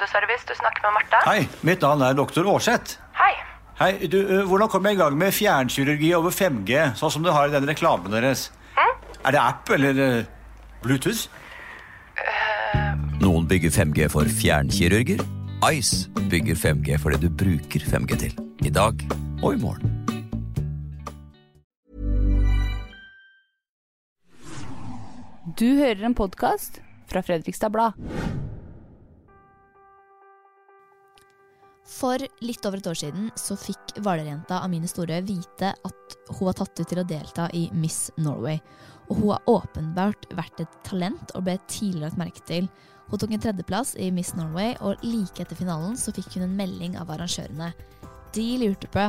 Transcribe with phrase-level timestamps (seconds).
[0.00, 0.44] kundeservice.
[0.48, 1.20] Du snakker med Marte.
[1.28, 2.98] Hei, mitt navn er doktor Aarseth.
[3.14, 3.34] Hei.
[3.80, 4.18] Hei, du,
[4.48, 7.68] Hvordan kommer jeg i gang med fjernkirurgi over 5G, sånn som du har i den
[7.68, 8.50] reklamen deres?
[9.20, 9.92] Er det app eller
[10.80, 11.28] Bluetooth?
[11.28, 11.28] Bluetooth?
[13.20, 15.20] Noen bygger 5G for fjernkirurger.
[15.68, 18.38] Ice bygger 5G for det du bruker 5G til.
[18.64, 19.04] I dag
[19.42, 19.96] og i morgen.
[25.60, 27.98] Du hører en podkast fra Fredrikstad Blad.
[32.00, 36.56] For litt over et år siden så fikk Hvaler-jenta Amine Storø vite at hun var
[36.56, 38.56] tatt ut til å delta i Miss Norway.
[39.10, 42.70] Og hun har åpenbart vært et talent og ble tidligere lagt merke til.
[43.10, 46.56] Hun tok en tredjeplass i Miss Norway, og like etter finalen så fikk hun en
[46.56, 47.72] melding av arrangørene.
[48.32, 49.08] De lurte på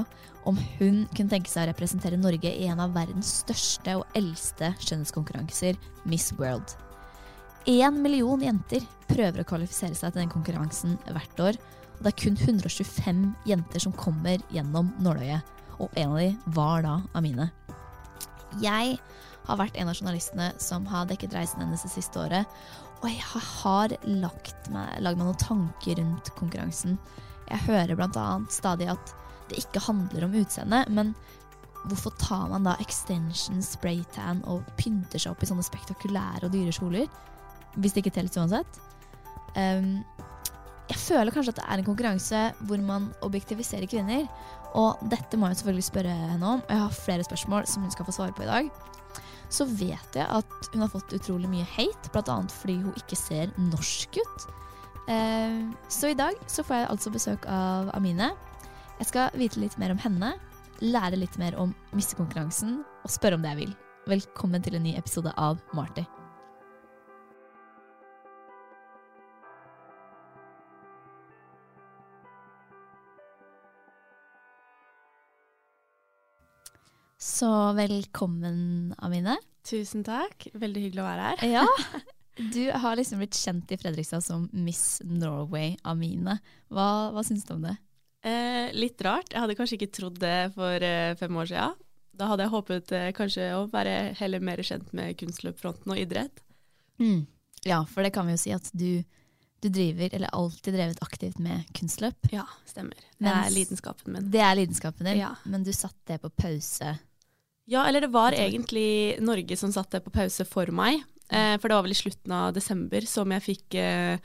[0.49, 4.73] om hun kunne tenke seg å representere Norge i en av verdens største og eldste
[4.81, 5.77] skjønnhetskonkurranser,
[6.09, 6.73] Miss World.
[7.69, 11.61] Én million jenter prøver å kvalifisere seg til den konkurransen hvert år.
[12.01, 15.45] Det er kun 125 jenter som kommer gjennom nåløyet.
[15.81, 17.51] Og en av de var da Amine.
[18.61, 18.97] Jeg
[19.47, 22.49] har vært en av journalistene som har dekket reisen hennes det siste året.
[23.01, 26.97] Og jeg har lagt meg, meg noen tanker rundt konkurransen.
[27.49, 28.27] Jeg hører bl.a.
[28.53, 29.13] stadig at
[29.49, 31.13] det ikke handler om utseende, men
[31.89, 36.73] hvorfor tar man da extension, spraytan og pynter seg opp i sånne spektakulære og dyre
[36.75, 37.09] kjoler?
[37.77, 38.81] Hvis det ikke telles uansett.
[39.57, 40.03] Um,
[40.89, 44.25] jeg føler kanskje at det er en konkurranse hvor man objektiviserer kvinner.
[44.77, 47.91] Og dette må jeg selvfølgelig spørre henne om, og jeg har flere spørsmål som hun
[47.93, 48.69] skal få svare på i dag.
[49.51, 52.37] Så vet jeg at hun har fått utrolig mye hate, bl.a.
[52.61, 54.47] fordi hun ikke ser norsk ut.
[55.11, 55.59] Eh,
[55.91, 58.31] så i dag så får jeg altså besøk av Amine.
[59.01, 60.33] Jeg skal vite litt mer om henne,
[60.79, 63.77] lære litt mer om missekonkurransen og spørre om det jeg vil.
[64.15, 66.07] Velkommen til en ny episode av Marty.
[77.21, 79.35] Så velkommen, Amine.
[79.67, 80.47] Tusen takk.
[80.57, 81.45] Veldig hyggelig å være her.
[81.59, 81.67] Ja,
[82.53, 86.37] Du har liksom blitt kjent i Fredrikstad som Miss Norway Amine.
[86.71, 87.73] Hva, hva syns du om det?
[88.25, 89.33] Eh, litt rart.
[89.35, 91.75] Jeg hadde kanskje ikke trodd det for eh, fem år siden.
[92.17, 96.41] Da hadde jeg håpet eh, kanskje å være heller mer kjent med kunstløpfronten og idrett.
[97.03, 97.27] Mm.
[97.67, 99.03] Ja, for det kan vi jo si at du,
[99.61, 102.31] du driver, eller alltid drevet aktivt med kunstløp.
[102.33, 102.97] Ja, stemmer.
[103.19, 104.31] Det Mens- er lidenskapen min.
[104.33, 105.35] Det er lidenskapen din, Ja.
[105.45, 106.95] men du satte det på pause.
[107.71, 111.01] Ja, eller det var egentlig Norge som satte på pause for meg.
[111.31, 114.19] Eh, for det var vel i slutten av desember som jeg fikk eh,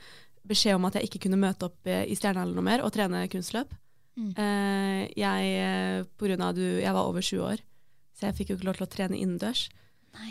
[0.47, 3.23] beskjed om at jeg ikke kunne møte opp eh, i Stjernehallen noe mer og trene
[3.31, 3.71] kunstløp.
[4.17, 4.31] Mm.
[4.35, 7.63] Eh, jeg, eh, på grunn av du, jeg var over 20 år,
[8.17, 9.67] så jeg fikk jo ikke lov til å trene innendørs.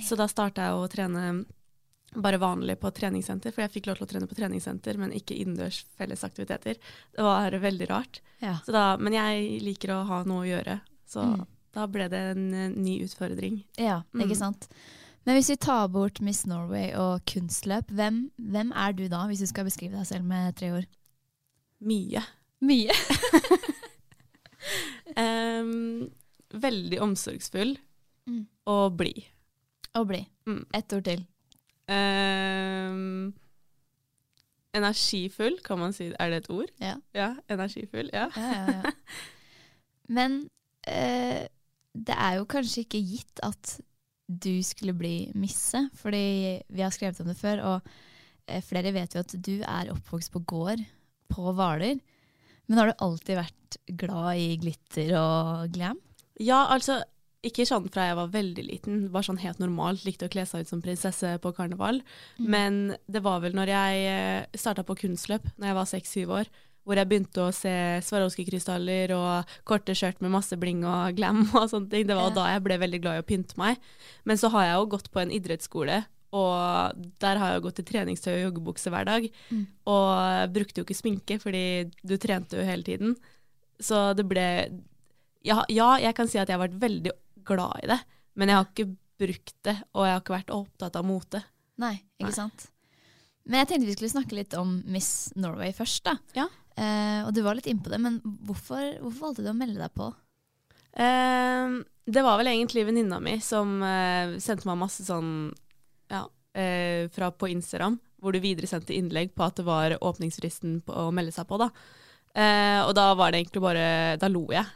[0.03, 1.27] Så da starta jeg å trene
[2.17, 5.37] bare vanlig på treningssenter, for jeg fikk lov til å trene på treningssenter, men ikke
[5.37, 6.79] innendørs fellesaktiviteter.
[7.15, 8.21] Det var veldig rart.
[8.43, 8.57] Ja.
[8.67, 11.47] Så da, men jeg liker å ha noe å gjøre, så Mm.
[11.77, 13.61] Da ble det en eh, ny utfordring.
[13.79, 14.25] ja, Mm.
[14.27, 14.69] ikke sant.
[15.27, 19.43] Men hvis vi tar bort Miss Norway og kunstløp, hvem, hvem er du da, hvis
[19.43, 20.87] du skal beskrive deg selv med tre ord?
[21.83, 22.23] Mye.
[22.65, 22.95] Mye.
[25.17, 26.11] um,
[26.55, 27.77] veldig omsorgsfull
[28.27, 28.47] Mm.
[28.67, 29.23] og blid.
[29.95, 30.19] Og bli.
[30.47, 30.65] Mm.
[30.75, 31.21] Ett ord til.
[31.89, 33.35] Um,
[34.75, 36.09] energifull, kan man si.
[36.19, 36.73] Er det et ord?
[36.83, 36.97] Ja.
[37.15, 38.11] Ja, energifull.
[38.13, 38.27] Ja.
[38.37, 38.91] Ja, ja, ja.
[40.17, 40.49] Men
[40.87, 41.47] eh,
[41.97, 43.77] det er jo kanskje ikke gitt at
[44.27, 47.91] du skulle bli misse, fordi vi har skrevet om det før, og
[48.51, 50.83] eh, flere vet jo at du er oppvokst på gård
[51.31, 52.01] på Hvaler.
[52.67, 56.01] Men har du alltid vært glad i glitter og glam?
[56.43, 57.01] ja, altså
[57.47, 60.65] ikke sånn fra jeg var veldig liten, var sånn helt normalt, likte å kle seg
[60.65, 62.01] ut som prinsesse på karneval.
[62.41, 62.47] Mm.
[62.51, 66.51] Men det var vel når jeg starta på kunstløp, når jeg var seks-syv år,
[66.87, 67.73] hvor jeg begynte å se
[68.07, 72.07] Swarovski-krystaller og korte skjørt med masse bling og glam og sånne ting.
[72.07, 73.81] Det var da jeg ble veldig glad i å pynte meg.
[74.25, 76.05] Men så har jeg jo gått på en idrettsskole,
[76.37, 79.27] og der har jeg jo gått i treningstøy og joggebukse hver dag.
[79.51, 79.65] Mm.
[79.91, 81.65] Og brukte jo ikke sminke, fordi
[82.07, 83.17] du trente jo hele tiden.
[83.83, 84.47] Så det ble
[85.47, 87.13] ja, ja, jeg kan si at jeg har vært veldig
[87.47, 87.99] glad i det,
[88.35, 88.89] men jeg har ikke
[89.21, 91.43] brukt det, og jeg har ikke vært opptatt av mote.
[91.81, 92.37] Nei, ikke Nei.
[92.37, 92.69] sant?
[93.47, 96.03] Men jeg tenkte vi skulle snakke litt om Miss Norway først.
[96.09, 96.17] da.
[96.35, 96.49] Ja.
[96.77, 99.93] Eh, og du var litt innpå det, men hvorfor, hvorfor valgte du å melde deg
[99.97, 100.11] på?
[100.97, 105.51] Uh, det var vel egentlig venninna mi som uh, sendte meg masse sånn
[106.09, 110.97] ja, uh, fra på Instagram, hvor du videresendte innlegg på at det var åpningsfristen på
[110.97, 111.61] å melde seg på.
[111.61, 111.71] da.
[112.37, 113.85] Og da var det egentlig bare
[114.21, 114.69] Da lo jeg.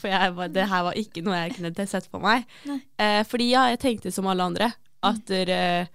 [0.00, 2.46] For jeg, var- det her var ikke noe jeg kunne sett på meg.
[3.28, 4.70] Fordi ja, jeg tenkte som alle andre
[5.04, 5.86] at eh,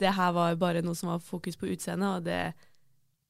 [0.00, 2.40] det her var bare noe som var fokus på utseendet, og det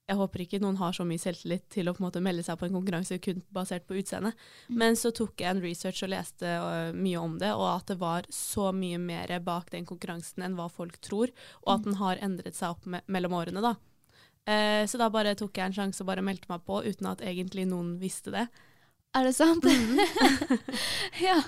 [0.04, 2.58] jeg håper ikke noen har så mye selvtillit til å på en måte melde seg
[2.60, 4.34] på en konkurranse kun basert på utseende.
[4.68, 7.96] Men så tok jeg en research og leste øh, mye om det, og at det
[8.02, 11.32] var så mye mer bak den konkurransen enn hva folk tror,
[11.64, 13.64] og at den har endret seg opp me mellom årene.
[13.64, 13.74] da.
[14.44, 17.24] Eh, så da bare tok jeg en sjanse og bare meldte meg på, uten at
[17.24, 18.44] egentlig noen visste det.
[19.14, 19.64] Er det sant?
[21.28, 21.38] ja.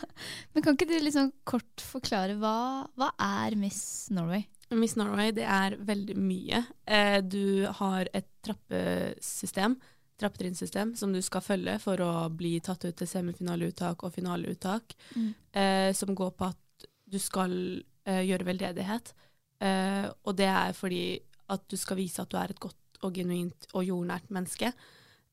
[0.55, 4.47] Men kan ikke du liksom kort forklare hva, hva er Miss Norway?
[4.75, 6.65] Miss Norway, det er veldig mye.
[6.87, 9.77] Eh, du har et trappesystem,
[10.19, 15.35] trappetrinnsystem, som du skal følge for å bli tatt ut til semifinaleuttak og finaleuttak, Mm.
[15.55, 19.13] eh, som går på at du skal eh, gjøre veldedighet.
[19.61, 23.13] Eh, og det er fordi at du skal vise at du er et godt og
[23.15, 24.73] genuint og jordnært menneske.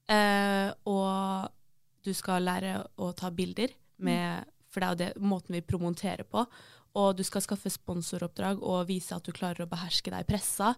[0.09, 1.49] Eh, og
[2.03, 3.69] du skal lære å ta bilder,
[3.99, 6.45] med, for det er jo det måten vi promoterer på.
[6.99, 10.75] Og du skal skaffe sponsoroppdrag og vise at du klarer å beherske deg i pressa.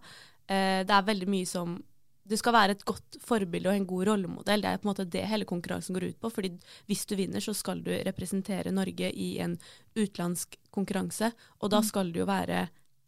[0.47, 1.81] Eh, det er veldig mye som
[2.25, 4.63] Du skal være et godt forbilde og en god rollemodell.
[4.63, 6.31] Det er på en måte det hele konkurransen går ut på.
[6.33, 6.49] fordi
[6.89, 9.53] hvis du vinner, så skal du representere Norge i en
[9.93, 11.29] utenlandsk konkurranse.
[11.61, 12.63] Og da skal du jo være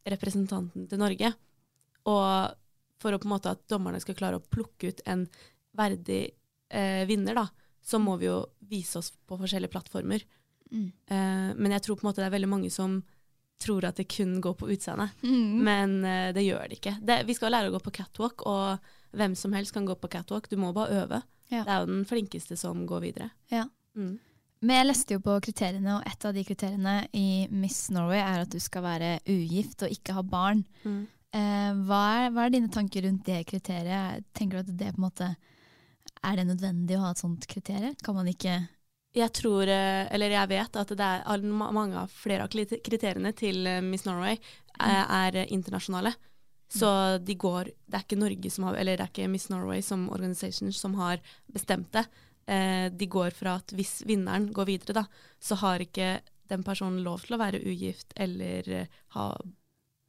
[0.05, 1.33] representanten til Norge.
[2.05, 2.53] Og
[3.01, 5.25] for å på en måte at dommerne skal klare å plukke ut en
[5.73, 6.21] verdig
[6.69, 7.47] eh, vinner, da,
[7.81, 10.21] så må vi jo vise oss på forskjellige plattformer.
[10.71, 10.89] Mm.
[11.07, 12.99] Eh, men jeg tror på en måte det er veldig mange som
[13.61, 15.09] tror at det kun går på utseende.
[15.23, 15.63] Mm.
[15.65, 16.95] Men uh, det gjør det ikke.
[17.01, 20.11] Det, vi skal lære å gå på catwalk, og hvem som helst kan gå på
[20.13, 20.49] catwalk.
[20.51, 21.21] Du må bare øve.
[21.49, 21.63] Ja.
[21.63, 23.31] Det er jo den flinkeste som går videre.
[23.49, 23.65] Ja.
[23.97, 24.17] Mm.
[24.65, 28.45] Men jeg leste jo på kriteriene, og et av de kriteriene i Miss Norway er
[28.45, 30.63] at du skal være ugift og ikke ha barn.
[30.83, 31.03] Mm.
[31.37, 34.25] Eh, hva, er, hva er dine tanker rundt det kriteriet?
[34.37, 35.27] Tenker du at det på en måte
[36.25, 37.93] Er det nødvendig å ha et sånt kriterium?
[38.01, 38.55] Kan man ikke
[39.17, 43.65] Jeg tror, eh, eller jeg vet at det er mange av flere av kriteriene til
[43.67, 44.37] eh, Miss Norway
[44.77, 46.13] er, er eh, internasjonale.
[46.69, 46.89] Så
[47.23, 50.09] de går Det er ikke Norge som har Eller det er ikke Miss Norway som
[50.11, 52.03] organisation som har bestemt det.
[52.91, 55.05] De går fra at hvis vinneren går videre, da,
[55.39, 56.21] så har ikke
[56.51, 59.29] den personen lov til å være ugift eller ha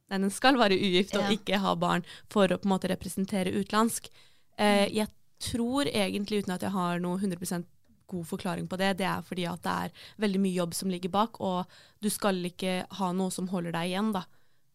[0.09, 1.31] Nei, den skal være ugift og Ja.
[1.37, 4.09] ikke ha barn for å på en måte representere utenlandsk.
[4.57, 5.07] Eh, jeg
[5.39, 7.63] tror egentlig, uten at jeg har noe 100
[8.09, 11.13] god forklaring på det, det er fordi at det er veldig mye jobb som ligger
[11.13, 14.25] bak, og du skal ikke ha noe som holder deg igjen, da.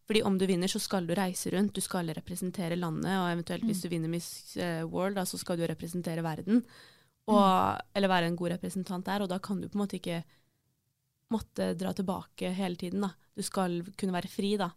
[0.05, 3.65] Fordi om du vinner, så skal du reise rundt, du skal representere landet, og eventuelt
[3.65, 6.61] hvis du vinner Miss eh, World, da, så skal du representere verden.
[7.33, 10.21] Og, Eller være en god representant der, og da kan du på en måte ikke
[11.33, 13.15] måtte dra tilbake hele tiden, da.
[13.35, 14.71] Du skal kunne være fri, da.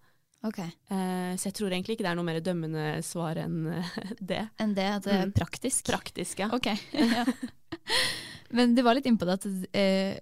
[0.46, 0.60] Ok.
[0.60, 3.90] Eh, så jeg tror egentlig ikke det er noe mer dømmende svar enn eh,
[4.32, 4.44] det.
[4.62, 5.34] Enn det at det er Mm.
[5.34, 5.86] praktisk?
[5.90, 6.50] Praktisk, ja.
[6.54, 6.68] Ok.
[6.94, 7.26] ja.
[8.54, 10.20] Men du var litt innpå det at eh,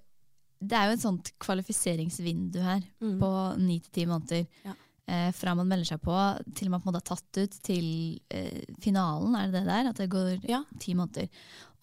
[0.66, 3.20] det er jo et sånt kvalifiseringsvindu her Mm.
[3.22, 3.30] på
[3.62, 4.48] ni til ti måneder.
[4.66, 4.74] Ja.
[5.06, 6.16] Eh, fra man melder seg på
[6.58, 7.90] til man på en måte er tatt ut til
[8.34, 9.90] eh, finalen, er det det der?
[9.92, 10.64] At det går Ja.
[10.82, 11.28] ti måneder.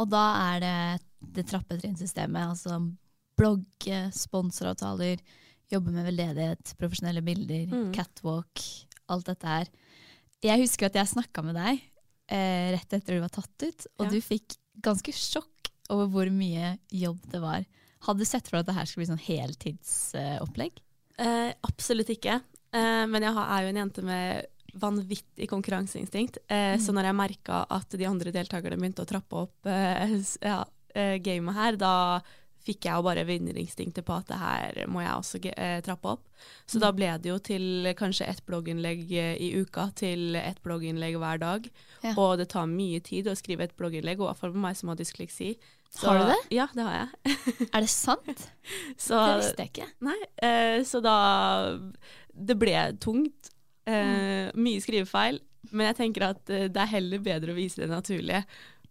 [0.01, 0.25] Og da
[0.57, 1.05] er det
[1.37, 2.49] det trappetrinnsystemet.
[2.57, 2.81] Altså
[3.39, 5.21] blogge, sponsoravtaler,
[5.73, 7.93] jobbe med veldedighet, profesjonelle bilder, Mm.
[7.95, 8.61] catwalk,
[9.09, 9.67] alt dette her.
[10.43, 11.81] Jeg husker at jeg snakka med deg
[12.33, 14.11] eh, rett etter du var tatt ut, og Ja.
[14.11, 17.65] du fikk ganske sjokk over hvor mye jobb det var.
[18.07, 20.73] Hadde du sett for deg at det her skulle bli sånn heltidsopplegg?
[21.19, 22.41] Eh, absolutt ikke.
[22.73, 26.39] Eh, men jeg har- er jo en jente med vanvittig konkurranseinstinkt.
[26.49, 30.65] Eh, Så når jeg merka at de andre deltakerne begynte å trappe opp eh, ja,
[30.95, 32.21] eh, gamet her, da
[32.67, 36.25] fikk jeg jo bare vinnerinstinktet på at det her må jeg også eh, trappe opp.
[36.71, 41.19] Så da ble det jo til kanskje ett blogginnlegg eh, i uka til ett blogginnlegg
[41.19, 41.69] hver dag.
[42.05, 42.15] Ja.
[42.17, 44.79] Og det tar mye tid å skrive et blogginnlegg, og i hvert fall for meg
[44.79, 45.57] som har dysleksi.
[45.93, 46.39] Så- Har du det?
[46.57, 47.37] Ja, det har jeg.
[47.75, 48.47] Er det sant?
[48.97, 49.89] Så, Det visste jeg ikke.
[50.07, 51.17] Nei, eh, så da
[52.33, 53.51] Det ble tungt.
[53.87, 55.41] Eh, Mye skrivefeil.
[55.73, 58.41] Men jeg tenker at eh, det er heller bedre å vise det naturlige.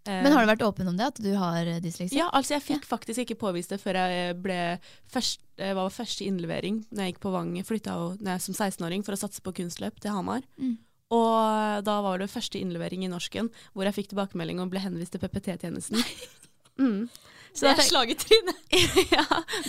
[0.08, 2.17] Eh, Men har du vært åpen om det, at du har eh, dysleksi?
[2.17, 4.60] Ja, altså jeg fikk faktisk ikke påvist det før jeg ble
[5.13, 7.51] først, var første innlevering når jeg gikk på Vang.
[7.67, 10.41] Flytta jeg som 16-åring for å satse på kunstløp til Hamar.
[10.58, 10.79] Mm.
[11.12, 15.13] Og da var det første innlevering i norsken hvor jeg fikk tilbakemelding og ble henvist
[15.13, 16.01] til PPT-tjenesten.
[16.79, 17.10] Mm.
[17.60, 18.60] Det er slag i trynet.
[19.12, 19.25] ja,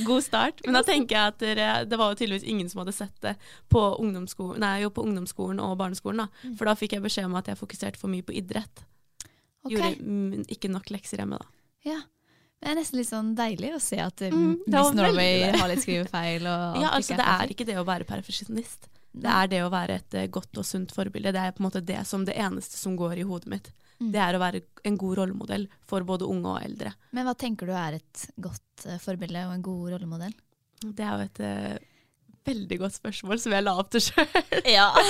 [0.06, 0.60] god start.
[0.64, 3.34] Men da tenker jeg at det, det var jo tydeligvis ingen som hadde sett det
[3.72, 6.22] på ungdomsskolen, nei, jo på ungdomsskolen og barneskolen.
[6.24, 6.46] da.
[6.46, 6.54] Mm.
[6.60, 8.84] For da fikk jeg beskjed om at jeg fokuserte for mye på idrett.
[9.62, 9.74] Ok.
[9.76, 11.46] Gjorde ikke nok lekser hjemme da.
[11.86, 12.00] Ja.
[12.62, 15.82] Det er nesten litt sånn deilig å se at Mm, mm, Miss Norway har litt
[15.82, 16.46] skrivefeil.
[16.46, 18.86] Og Ja, altså Det er ikke det å være perfeksjonist.
[19.12, 21.34] Det er det å være et eh, godt og sunt forbilde.
[21.34, 23.72] Det er på en måte det som det eneste som går i hodet mitt.
[23.98, 24.12] Mm.
[24.14, 26.94] Det er å være en god rollemodell for både unge og eldre.
[27.12, 30.36] Men hva tenker du er et godt eh, forbilde og en god rollemodell?
[30.82, 31.90] Det er jo et uh,
[32.48, 34.40] veldig godt spørsmål som jeg la opp til sjøl.
[34.70, 34.88] Ja.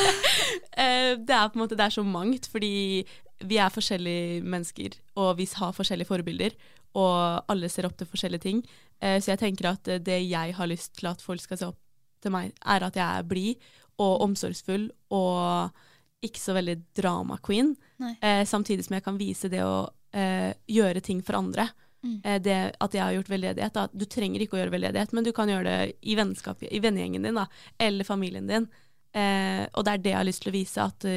[0.72, 3.04] Det er på en måte det er så mangt, fordi
[3.48, 6.56] vi er forskjellige mennesker, og vi har forskjellige forbilder,
[6.98, 8.64] og alle ser opp til forskjellige ting.
[9.00, 11.70] Eh, så jeg tenker at eh, det jeg har lyst til at folk skal se
[11.72, 11.80] opp
[12.22, 13.70] til meg, er at jeg er blid
[14.02, 15.80] og omsorgsfull og
[16.22, 17.74] ikke så veldig drama queen.
[18.20, 21.66] Eh, samtidig som jeg kan vise det å eh, gjøre ting for andre.
[22.02, 22.20] Mm.
[22.24, 23.74] Eh, det at jeg har gjort veldedighet.
[23.74, 23.88] Da.
[23.90, 27.40] Du trenger ikke å gjøre veldedighet, men du kan gjøre det i i vennegjengen din
[27.40, 27.46] da,
[27.78, 28.68] eller familien din.
[29.12, 31.08] Eh, og det er det jeg har lyst til å vise, at,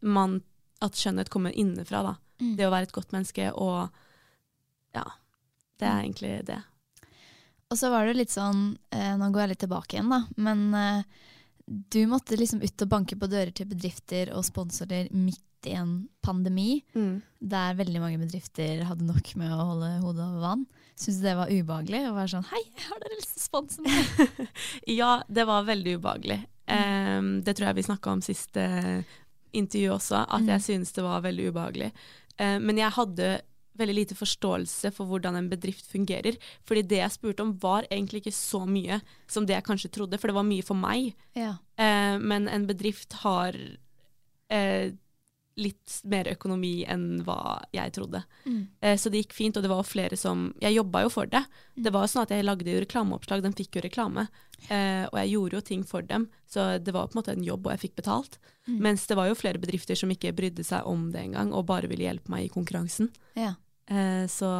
[0.00, 0.38] man,
[0.80, 2.02] at skjønnhet kommer innenfra.
[2.02, 2.14] Da.
[2.40, 2.56] Mm.
[2.56, 3.88] Det å være et godt menneske og
[4.94, 5.04] Ja.
[5.78, 6.04] Det er Mm.
[6.04, 6.62] egentlig det.
[7.70, 10.74] Og så var det litt sånn, eh, nå går jeg litt tilbake igjen da, men
[10.74, 11.02] eh,
[11.68, 16.08] du måtte liksom ut og banke på dører til bedrifter og sponsorer midt i en
[16.22, 17.20] pandemi, Mm.
[17.42, 20.66] der veldig mange bedrifter hadde nok med å holde hodet over vann.
[20.96, 23.78] Syns du det var ubehagelig å være sånn hei, har dere lyst til å sponse
[23.82, 24.48] meg?
[24.88, 26.40] Ja, det var veldig ubehagelig.
[26.68, 28.56] Um, det tror jeg vi snakka om sist
[29.52, 30.48] intervju også, at Mm.
[30.48, 31.92] jeg synes det var veldig ubehagelig.
[32.38, 33.40] Eh, men jeg hadde
[33.78, 36.36] veldig lite forståelse for hvordan en bedrift fungerer.
[36.66, 40.18] Fordi det jeg spurte om var egentlig ikke så mye som det jeg kanskje trodde,
[40.18, 41.14] for det var mye for meg.
[41.36, 41.58] Ja.
[41.78, 43.54] Eh, men en bedrift har
[44.50, 44.92] eh,
[45.58, 48.22] litt mer økonomi enn hva jeg trodde.
[48.46, 48.60] Mm.
[48.80, 51.42] Eh, så det gikk fint, og det var flere som Jeg jobba jo for det.
[51.74, 54.28] Det var sånn at jeg lagde jo reklameoppslag, de fikk jo reklame.
[54.68, 57.46] Eh, og jeg gjorde jo ting for dem, så det var på en måte en
[57.46, 58.38] jobb, og jeg fikk betalt.
[58.68, 58.78] Mm.
[58.88, 61.90] Mens det var jo flere bedrifter som ikke brydde seg om det engang, og bare
[61.90, 63.10] ville hjelpe meg i konkurransen.
[63.38, 63.54] Ja.
[63.90, 64.50] Eh, så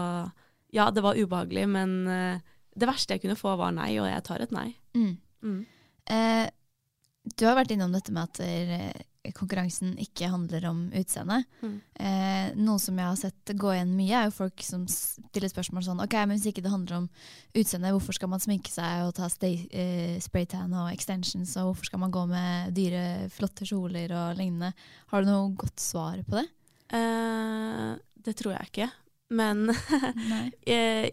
[0.74, 2.46] ja, det var ubehagelig, men eh,
[2.78, 4.70] det verste jeg kunne få, var nei, og jeg tar et nei.
[4.96, 5.12] Mm.
[5.42, 5.60] Mm.
[6.08, 6.46] Eh,
[7.36, 9.04] du har vært innom dette med at eh,
[9.36, 11.42] konkurransen ikke handler om utseende.
[11.62, 11.74] Mm.
[12.00, 15.84] Eh, noe som jeg har sett gå igjen mye, er jo folk som stiller spørsmål
[15.86, 17.08] sånn Ok, men hvis ikke det handler om
[17.58, 21.90] utseende, hvorfor skal man sminke seg og ta stay, eh, spraytan og extensions, og hvorfor
[21.90, 23.04] skal man gå med dyre,
[23.34, 24.72] flotte kjoler og lignende?
[25.12, 26.46] Har du noe godt svar på det?
[26.96, 27.94] Eh,
[28.24, 28.90] det tror jeg ikke.
[29.36, 29.66] Men
[30.32, 30.44] Nei.
[30.66, 31.08] eh,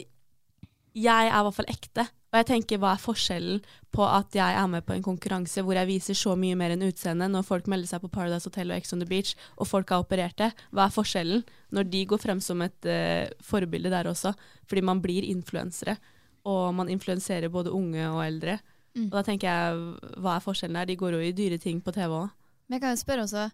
[0.96, 2.06] jeg er i hvert fall ekte.
[2.36, 3.62] Og jeg tenker, hva er forskjellen
[3.96, 6.84] på at jeg er med på en konkurranse hvor jeg viser så mye mer enn
[6.84, 9.88] utseende, når folk melder seg på Paradise Hotel og Ex on the Beach, og folk
[9.88, 10.50] har operert det?
[10.68, 14.34] Hva er forskjellen når de går frem som et uh, forbilde der også?
[14.68, 15.96] Fordi man blir influensere,
[16.44, 18.58] og man influenserer både unge og eldre.
[18.92, 19.08] Mm.
[19.08, 20.92] Og da tenker jeg, hva er forskjellen der?
[20.92, 22.28] De går jo i dyre ting på TV òg.
[22.68, 23.48] Men jeg kan jo spørre også,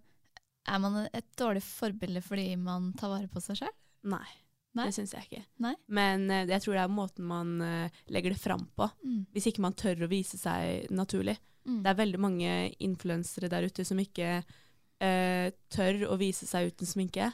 [0.75, 3.77] er man et dårlig forbilde fordi man tar vare på seg sjøl?
[4.11, 4.27] Nei,
[4.73, 4.87] Nei?
[4.89, 5.43] det syns jeg ikke.
[5.61, 5.75] Nei?
[5.93, 8.89] Men uh, jeg tror det er måten man uh, legger det fram på.
[9.05, 9.23] Mm.
[9.35, 11.37] Hvis ikke man tør å vise seg naturlig.
[11.69, 11.83] Mm.
[11.85, 16.89] Det er veldig mange influensere der ute som ikke uh, tør å vise seg uten
[16.89, 17.33] sminke.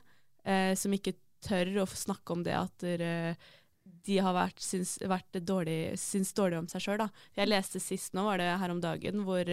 [0.81, 1.13] Som ikke
[1.45, 6.69] tør å snakke om det at de har vært, syns, vært dårlig, syns dårlig om
[6.71, 7.03] seg sjøl.
[7.37, 9.51] Jeg leste sist nå, var det her om dagen, hvor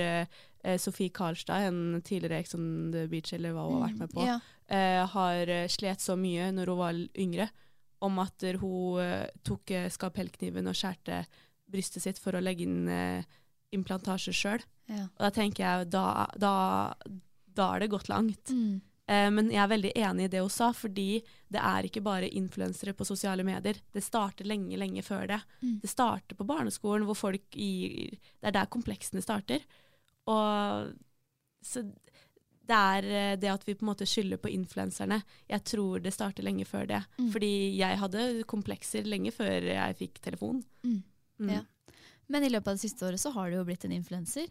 [0.79, 4.23] Sofie Karlstad, en tidligere Ex on the Beach eller hva hun har vært med på,
[4.29, 4.37] Ja.
[4.71, 7.49] eh, har slet så mye når hun var yngre,
[8.03, 11.23] om at hun eh, tok eh, skalpellkniven og skjærte
[11.71, 13.41] brystet sitt for å legge inn implantasje
[13.75, 14.61] implantasjer sjøl.
[14.87, 15.07] Ja.
[15.09, 16.51] Og da tenker jeg, da, da,
[17.57, 18.51] da er det gått langt.
[18.53, 18.77] Mm.
[19.05, 21.19] Eh, men jeg er veldig enig i det hun sa, fordi
[21.51, 23.81] det er ikke bare influensere på sosiale medier.
[23.93, 25.41] Det starter lenge, lenge før det.
[25.61, 25.79] Mm.
[25.83, 29.65] Det starter på barneskolen, hvor folk gir Det er der kompleksene starter.
[30.31, 30.93] Og
[31.65, 31.85] så
[32.67, 35.19] det er eh, det at vi på en måte skylder på influenserne.
[35.51, 37.01] Jeg tror det starter lenge før det.
[37.19, 37.29] Mm.
[37.35, 40.63] Fordi jeg hadde komplekser lenge før jeg fikk telefon.
[40.83, 41.03] Mm.
[41.39, 41.49] Mm.
[41.57, 41.61] Ja.
[42.27, 44.47] Men i løpet av det siste året så har du jo blitt en influenser.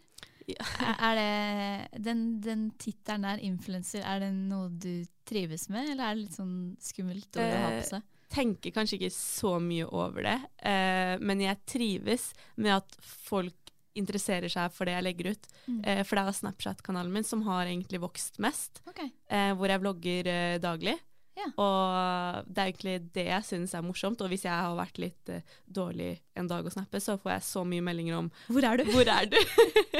[0.47, 0.63] Ja.
[0.79, 6.03] Er- Er det den, den tittelen der, influenser, er det noe du trives med, eller
[6.11, 8.11] er det litt sånn skummelt ord å ha på seg?
[8.35, 13.64] tenker kanskje ikke så mye over det, eh, men jeg trives med at folk
[13.99, 15.49] interesserer seg for det jeg legger ut.
[15.65, 15.81] Mm.
[15.83, 19.11] Eh, for det er Snapchat-kanalen min som har egentlig vokst mest, okay.
[19.31, 20.97] eh, hvor jeg vlogger eh, daglig.
[21.35, 21.49] Ja.
[21.59, 24.21] Og det er egentlig det jeg syns er morsomt.
[24.23, 27.45] Og hvis jeg har vært litt uh, dårlig en dag å snappe, så får jeg
[27.49, 29.37] så mye meldinger om 'Hvor er du?' Hvor er du?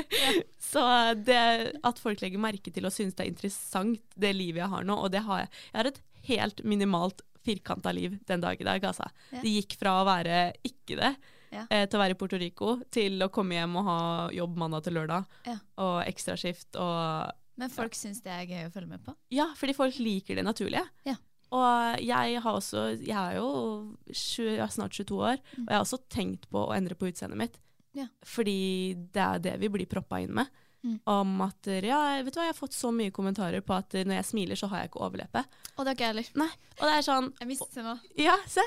[0.72, 0.82] Så
[1.28, 4.88] det at folk legger merke til og syns det er interessant, det livet jeg har
[4.88, 5.52] nå, og det har jeg.
[5.68, 9.08] Jeg har et helt minimalt firkanta liv den dag i dag, altså.
[9.32, 9.44] Ja.
[9.44, 11.12] Det gikk fra å være ikke det,
[11.56, 11.64] Ja.
[11.72, 13.98] eh, til å være i Puerto Rico, til å komme hjem og ha
[14.36, 15.58] jobb mandag til lørdag, Ja.
[15.78, 19.14] og ekstraskift og Men folk syns det er gøy å følge med på.
[19.32, 20.84] Ja, fordi folk liker det naturlige.
[21.08, 21.16] Ja.
[21.56, 25.78] Og jeg har også Jeg er jo 20, jeg er snart 22 år, og jeg
[25.78, 27.56] har også tenkt på å endre på utseendet mitt.
[27.96, 28.08] Ja.
[28.28, 30.50] Fordi det er det vi blir proppa inn med.
[30.86, 31.00] Mm.
[31.10, 34.20] Om at ja, vet du hva, jeg har fått så mye kommentarer på at når
[34.20, 35.42] jeg smiler, så har jeg ikke overleppe.
[35.75, 36.27] Og det har ikke jeg heller.
[36.44, 37.96] Nei, og det er sånn Jeg mistet det nå.
[38.22, 38.62] Ja, se.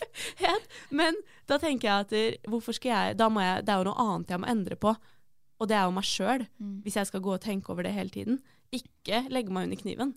[1.00, 1.18] Men
[1.50, 4.04] da tenker jeg at det- hvorfor skal jeg Da må jeg Det er jo noe
[4.06, 4.94] annet jeg må endre på.
[5.60, 6.80] Og det er jo meg sjøl, Mm.
[6.82, 8.40] hvis jeg skal gå og tenke over det hele tiden.
[8.72, 10.14] Ikke legge meg under kniven.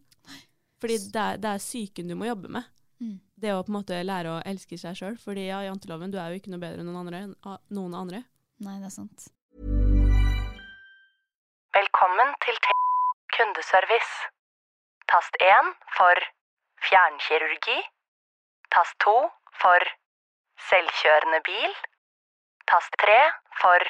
[0.80, 2.64] Fordi det er, det er psyken du må jobbe med.
[3.02, 3.20] Mm.
[3.40, 5.18] Det å på en måte lære å elske seg sjøl.
[5.20, 7.60] Fordi ja, janteloven, du er jo ikke noe bedre enn noen andre.
[7.72, 8.24] Noen andre.
[8.64, 9.28] Nei, det er sant.
[11.80, 12.68] Velkommen til T
[13.36, 14.14] kundeservice.
[15.12, 16.18] Tast 1 for
[16.88, 17.80] fjernkirurgi.
[18.76, 19.14] Tast 2
[19.62, 19.82] for
[20.68, 21.74] selvkjørende bil.
[22.70, 23.18] Tast 3
[23.64, 23.90] for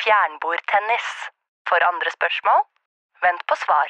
[0.00, 1.08] fjernbordtennis.
[1.70, 2.60] For andre spørsmål,
[3.24, 3.88] vent på svar.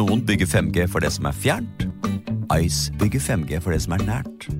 [0.00, 1.88] Noen bygger 5G for det som er fjernt.
[2.58, 4.50] Ice bygger 5G for det som er nært.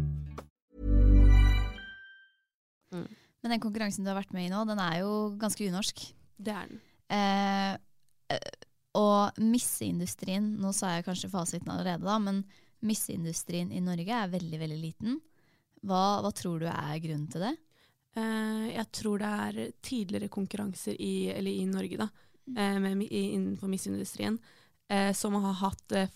[3.43, 6.13] Men den konkurransen du har vært med i nå, den er jo ganske unorsk.
[6.37, 6.81] Det er den.
[7.15, 7.75] Eh,
[8.35, 12.43] eh, og misseindustrien, nå sa jeg kanskje fasiten allerede, da, men
[12.85, 15.21] misseindustrien i Norge er veldig, veldig liten.
[15.85, 17.55] Hva, hva tror du er grunnen til det?
[18.17, 22.09] Eh, jeg tror det er tidligere konkurranser i, eller i Norge, da,
[22.55, 24.39] eh, med, i, innenfor misseindustrien,
[24.89, 26.13] eh, som har hatt eh,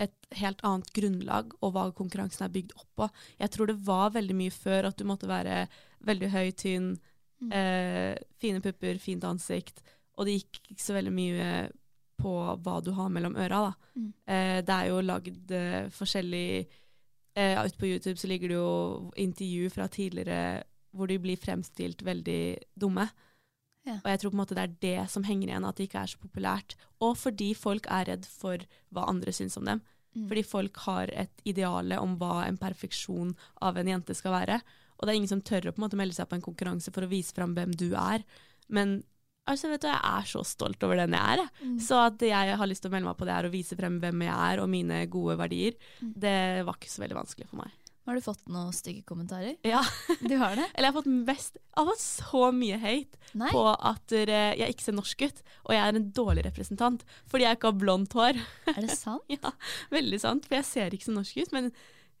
[0.00, 3.10] et helt annet grunnlag og hva konkurransen er bygd opp på.
[3.42, 5.66] Jeg tror det var veldig mye før at du måtte være
[6.06, 6.94] veldig høy, tynn,
[7.52, 9.82] eh, fine pupper, fint ansikt,
[10.16, 11.50] og det gikk ikke så veldig mye
[12.16, 12.32] på
[12.64, 13.60] hva du har mellom øra.
[13.68, 13.92] Da.
[13.96, 14.08] Mm.
[14.24, 16.48] Eh, det er jo lagd eh, forskjellig
[17.36, 20.64] eh, Ute på YouTube så ligger det jo intervju fra tidligere
[20.96, 23.04] hvor de blir fremstilt veldig dumme.
[23.86, 23.98] Ja.
[24.00, 26.00] Og jeg tror på en måte det er det som henger igjen, at det ikke
[26.02, 26.74] er så populært.
[27.04, 28.64] Og fordi folk er redd for
[28.94, 29.84] hva andre syns om dem.
[30.16, 30.24] Mm.
[30.30, 34.58] Fordi folk har et ideale om hva en perfeksjon av en jente skal være.
[34.98, 36.92] Og det er ingen som tør å på en måte melde seg på en konkurranse
[36.94, 38.24] for å vise fram hvem du er.
[38.72, 38.98] Men
[39.46, 41.46] altså, vet du, jeg er så stolt over den jeg er.
[41.62, 41.78] Mm.
[41.84, 43.98] Så at jeg har lyst til å melde meg på det her og vise frem
[44.02, 46.12] hvem jeg er og mine gode verdier, Mm.
[46.16, 47.74] det var ikke så veldig vanskelig for meg.
[48.06, 49.56] Har du fått noen stygge kommentarer?
[49.66, 49.80] Ja.
[50.22, 50.68] Du har det?
[50.76, 53.48] Eller jeg har fått mest Jeg har fått så mye hate Nei.
[53.50, 57.58] på at jeg ikke ser norsk ut, og jeg er en dårlig representant fordi jeg
[57.58, 58.38] ikke har blondt hår.
[58.70, 59.26] Er det sant?
[59.34, 59.50] ja,
[59.90, 61.52] veldig sant, for jeg ser ikke så norsk ut.
[61.56, 61.72] Men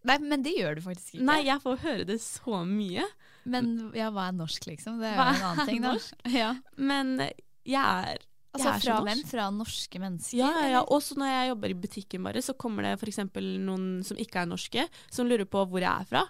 [0.06, 1.26] Nei, men det gjør du faktisk ikke.
[1.26, 3.06] nei, jeg får høre det så mye.
[3.46, 5.00] Men ja, hva er norsk, liksom?
[5.02, 5.92] Det er Hva jo en annen ting, da.
[6.34, 6.54] Ja.
[6.78, 7.12] Men
[7.66, 8.24] jeg er
[8.56, 9.22] Altså jeg er fra hvem?
[9.28, 10.38] Fra norske mennesker?
[10.38, 10.66] Ja, ja, ja.
[10.70, 10.92] eller?
[10.96, 13.20] Også når jeg jobber i butikken bare, så kommer det f.eks.
[13.36, 16.22] noen som ikke er norske, som lurer på hvor jeg er fra.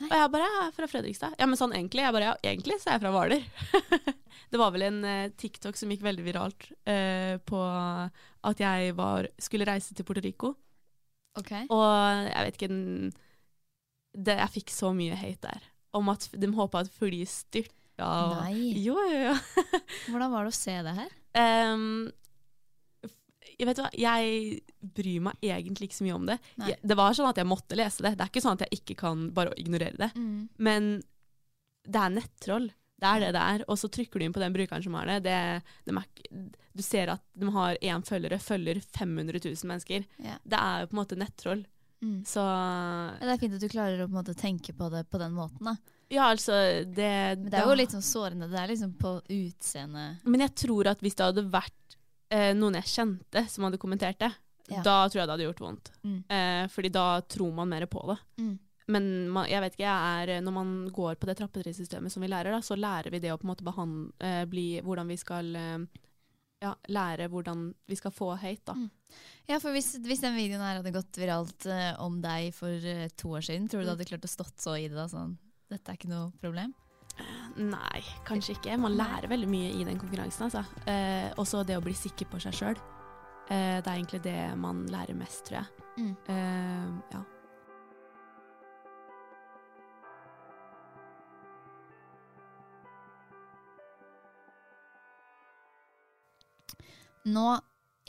[0.00, 0.08] Nei.
[0.08, 1.36] Og jeg bare jeg er fra Fredrikstad.
[1.38, 2.02] Ja, men sånn egentlig.
[2.06, 3.44] Jeg bare ja, egentlig så er jeg fra Hvaler.
[4.52, 7.60] det var vel en uh, TikTok som gikk veldig viralt uh, på
[8.50, 10.54] at jeg var, skulle reise til Puerto Rico.
[11.38, 11.52] Ok.
[11.70, 12.70] Og jeg vet ikke
[14.16, 15.68] det, Jeg fikk så mye hate der.
[15.94, 17.74] Om at de håpa at flyet styrta.
[18.00, 18.72] og- Nei.
[18.82, 19.34] Jo, jo, jo.
[20.10, 21.10] Hvordan var det å se det her?
[21.38, 22.10] Um,
[23.60, 26.38] jeg vet hva, jeg bryr meg egentlig ikke så mye om det.
[26.70, 28.14] Jeg, det var sånn at jeg måtte lese det.
[28.16, 30.10] Det er ikke sånn at jeg ikke kan bare ignorere det.
[30.16, 30.48] Mm.
[30.58, 30.90] Men
[31.84, 32.70] det er nettroll.
[33.00, 33.64] Det er det det er.
[33.68, 35.18] Og så trykker du inn på den brukeren som har det.
[35.24, 35.36] det,
[35.88, 40.04] de er, du ser at de har én følgere, følger 500 000 mennesker.
[40.22, 40.36] Ja.
[40.44, 41.64] Det er jo på en måte nettroll.
[42.00, 42.20] Mm.
[42.24, 42.40] Så
[43.20, 45.64] Det er fint at du klarer å på måte tenke på det på den måten.
[45.68, 45.74] da.
[46.08, 46.52] ja, altså
[46.84, 48.48] det Men det er jo litt sånn sårende.
[48.48, 51.98] Det er liksom på utseendet Men jeg tror at hvis det hadde vært
[52.32, 54.32] eh, noen jeg kjente som hadde kommentert det,
[54.70, 54.82] Ja.
[54.86, 55.90] da tror jeg det hadde gjort vondt.
[56.06, 56.18] Mm.
[56.30, 58.18] Eh, fordi da tror man mer på det.
[58.38, 58.58] Mm.
[58.90, 62.50] Men man, jeg vet ikke, er, når man går på det trappetrinn-systemet som vi lærer,
[62.56, 65.50] da, så lærer vi det å på en måte behandle, eh, bli, hvordan vi skal
[65.56, 65.84] eh,
[66.64, 68.64] ja, lære hvordan vi skal få hate.
[68.66, 68.74] Da.
[68.76, 68.90] Mm.
[69.48, 73.06] Ja, for hvis, hvis den videoen her hadde gått viralt eh, om deg for eh,
[73.16, 73.94] to år siden, tror du du Mm.
[73.96, 75.06] hadde klart å stått så i det da?
[75.10, 75.36] Sånn,
[75.70, 76.74] dette er ikke noe problem?
[77.60, 78.76] Nei, kanskje ikke.
[78.80, 80.46] Man lærer veldig mye i den konkurransen.
[80.48, 80.62] Altså.
[80.88, 82.78] Eh, også det å bli sikker på seg sjøl.
[83.50, 85.84] Eh, det er egentlig det man lærer mest, tror jeg.
[85.98, 87.02] Mm.
[87.12, 87.24] Ja.
[97.28, 97.48] Nå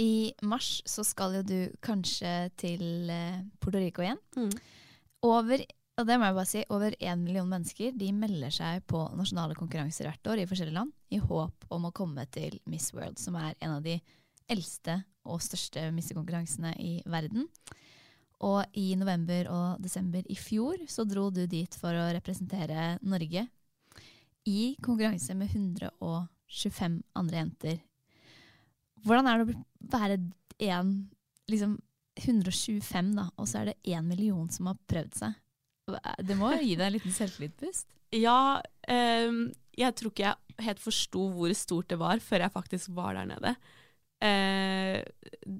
[0.02, 4.20] i mars så skal jo du kanskje til eh, Puerto Rico igjen.
[4.38, 4.54] Mm.
[5.28, 5.64] Over,
[6.00, 9.58] og det må jeg bare si, over én million mennesker de melder seg på nasjonale
[9.60, 13.38] konkurranser hvert år i forskjellige land i håp om å komme til Miss World, som
[13.38, 14.00] er en av de
[14.52, 17.46] eldste og største missekonkurransene i verden.
[18.42, 23.46] Og i november og desember i fjor så dro du dit for å representere Norge
[24.50, 27.78] i konkurranse med 125 andre jenter.
[29.06, 29.62] Hvordan er det å
[29.96, 30.18] være
[30.72, 30.92] en
[31.52, 31.80] liksom
[32.22, 35.38] 125, da, og så er det én million som har prøvd seg?
[36.24, 37.88] Det må gi deg en liten selvtillitpust?
[38.16, 38.62] Ja,
[38.92, 43.14] Um, jeg tror ikke jeg helt forsto hvor stort det var før jeg faktisk var
[43.16, 43.52] der nede.
[44.22, 44.98] Uh,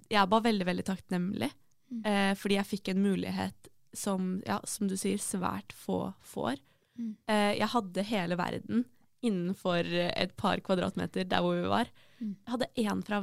[0.10, 1.52] jeg bare veldig, veldig takknemlig,
[1.92, 2.06] Mm.
[2.08, 6.62] uh, fordi jeg fikk en mulighet som, ja, som du sier, svært få får.
[6.96, 7.10] Mm.
[7.28, 8.86] Uh, jeg hadde hele verden
[9.26, 11.92] innenfor et par kvadratmeter der hvor vi var.
[12.20, 12.34] Mm.
[12.34, 13.22] Jeg hadde én fra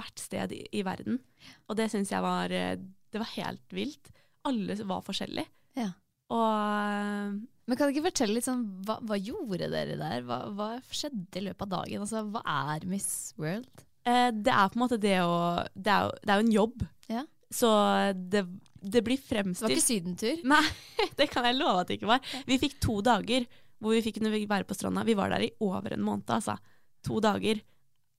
[0.00, 1.20] hvert sted i, i verden,
[1.68, 2.78] og det syns jeg var eh,
[3.10, 4.12] Det var helt vilt.
[4.46, 5.50] Alle var forskjellige.
[5.76, 5.90] Ja.
[6.30, 10.24] Og Men kan du ikke fortelle litt sånn, hva, hva gjorde dere der?
[10.26, 12.04] Hva, hva skjedde i løpet av dagen?
[12.06, 13.84] Altså, hva er Miss World?
[14.06, 15.34] Eh, det er på en måte det å
[15.74, 16.86] Det er jo, det er jo en jobb.
[17.10, 17.24] Ja.
[17.50, 17.70] Så
[18.14, 18.44] det,
[18.78, 20.44] det blir fremstilt Det var ikke sydentur?
[20.54, 20.62] Nei,
[21.18, 22.32] det kan jeg love at det ikke var.
[22.46, 23.46] Vi fikk to dager
[23.80, 25.04] hvor vi fikk kunne være på stranda.
[25.08, 26.58] Vi var der i over en måned, altså.
[27.06, 27.62] To dager.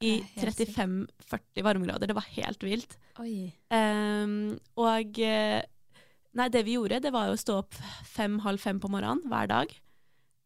[0.02, 0.74] I Det er helt sykt.
[1.30, 2.10] 35-40 varmegrader.
[2.10, 2.98] Det var helt vilt.
[3.70, 5.62] Ehm, og eh,
[6.32, 7.76] Nei, det vi gjorde, det var jo å stå opp
[8.08, 9.74] fem-halv fem på morgenen hver dag.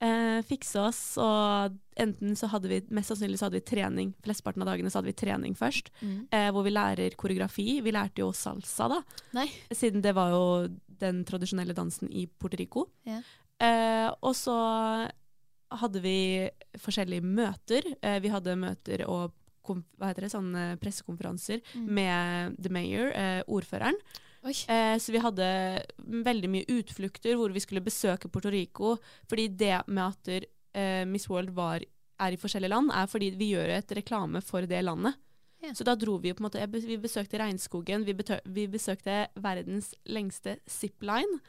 [0.04, 4.10] Uh, fikse oss, og enten så hadde vi Mest sannsynlig så hadde vi trening.
[4.25, 6.28] Flesteparten av dagene så hadde vi trening først, Mm.
[6.34, 7.82] Uh, hvor vi lærer koreografi.
[7.86, 8.99] Vi lærte jo salsa, da.
[9.38, 9.47] Nei.
[9.71, 10.43] Siden det var jo
[10.99, 12.89] den tradisjonelle dansen i Puerto Rico.
[13.06, 13.21] Ja.
[13.63, 14.56] Eh, og så
[15.76, 16.18] hadde vi
[16.80, 17.88] forskjellige møter.
[18.02, 19.34] Eh, vi hadde møter og
[19.65, 21.86] hva heter det, sånne pressekonferanser Mm.
[21.89, 23.96] med the mayor, eh, ordføreren.
[24.70, 28.98] Eh, så vi hadde veldig mye utflukter hvor vi skulle besøke Puerto Rico.
[29.28, 31.80] Fordi det med at eh, Miss World var,
[32.20, 35.15] er i forskjellige land, er fordi vi gjør et reklame for det landet.
[35.63, 35.74] Ja.
[35.74, 38.13] Så da dro vi på en måte Vi besøkte regnskogen, vi,
[38.46, 41.39] vi besøkte verdens lengste zipline.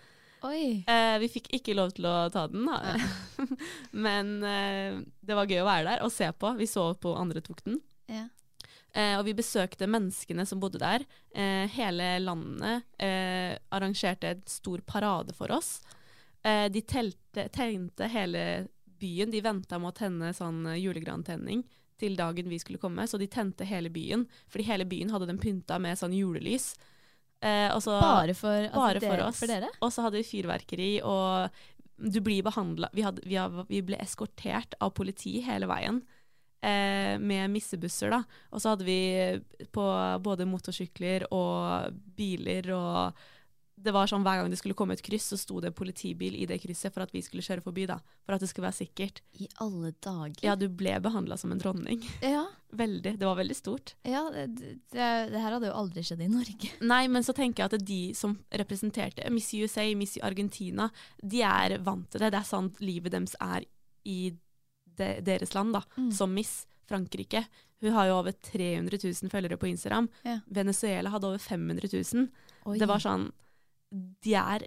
[0.87, 2.97] Eh, vi fikk ikke lov til å ta den, da.
[4.07, 6.55] Men eh, det var gøy å være der og se på.
[6.61, 7.81] Vi så på andre tok den.
[8.11, 8.27] Ja.
[8.97, 11.05] Eh, og vi besøkte menneskene som bodde der.
[11.37, 15.81] Eh, hele landet eh, arrangerte en stor parade for oss.
[16.43, 18.45] Eh, de telte, tente hele
[19.01, 19.33] byen.
[19.33, 21.67] De venta med å tenne sånn julegrantenning
[22.01, 24.27] til dagen vi skulle komme, så de tente hele byen.
[24.53, 26.75] Fordi hele byen hadde den pynta med sånn julelys.
[27.45, 29.41] Eh, også, Bare for, altså, bare for dere, oss.
[29.43, 29.69] for dere?
[29.85, 31.51] Og så hadde vi fyrverkeri, og
[31.97, 33.37] du blir behandla vi, vi,
[33.71, 36.03] vi ble eskortert av politi hele veien.
[36.65, 38.23] Eh, med missebusser, da.
[38.51, 38.99] Og så hadde vi
[39.73, 39.85] på
[40.25, 43.27] både motorsykler og biler og
[43.77, 46.35] Det var sånn hver gang det skulle komme et kryss, så sto det en politibil
[46.39, 47.99] i det krysset for at vi skulle kjøre forbi, da.
[48.25, 49.21] For at det skulle være sikkert.
[49.37, 50.41] I alle dager.
[50.47, 52.01] Ja, du ble behandla som en dronning.
[52.25, 53.13] Ja, Veldig.
[53.19, 53.95] Det var veldig stort.
[54.03, 54.47] ja det,
[54.91, 56.73] det, det her hadde jo aldri skjedd i Norge.
[56.93, 60.89] Nei, men så tenker jeg at de som representerte Miss USA, Miss Argentina,
[61.23, 62.33] de er vant til det.
[62.35, 63.69] Det er sant livet deres er
[64.07, 64.19] i
[64.99, 65.85] de, deres land, da.
[65.97, 66.11] Mm.
[66.19, 67.45] Som Miss Frankrike.
[67.81, 70.09] Hun har jo over 300 000 følgere på Instagram.
[70.25, 70.41] Ja.
[70.47, 72.29] Venezuela hadde over 500 000.
[72.67, 72.79] Oi.
[72.81, 73.31] Det var sånn
[73.93, 74.67] De er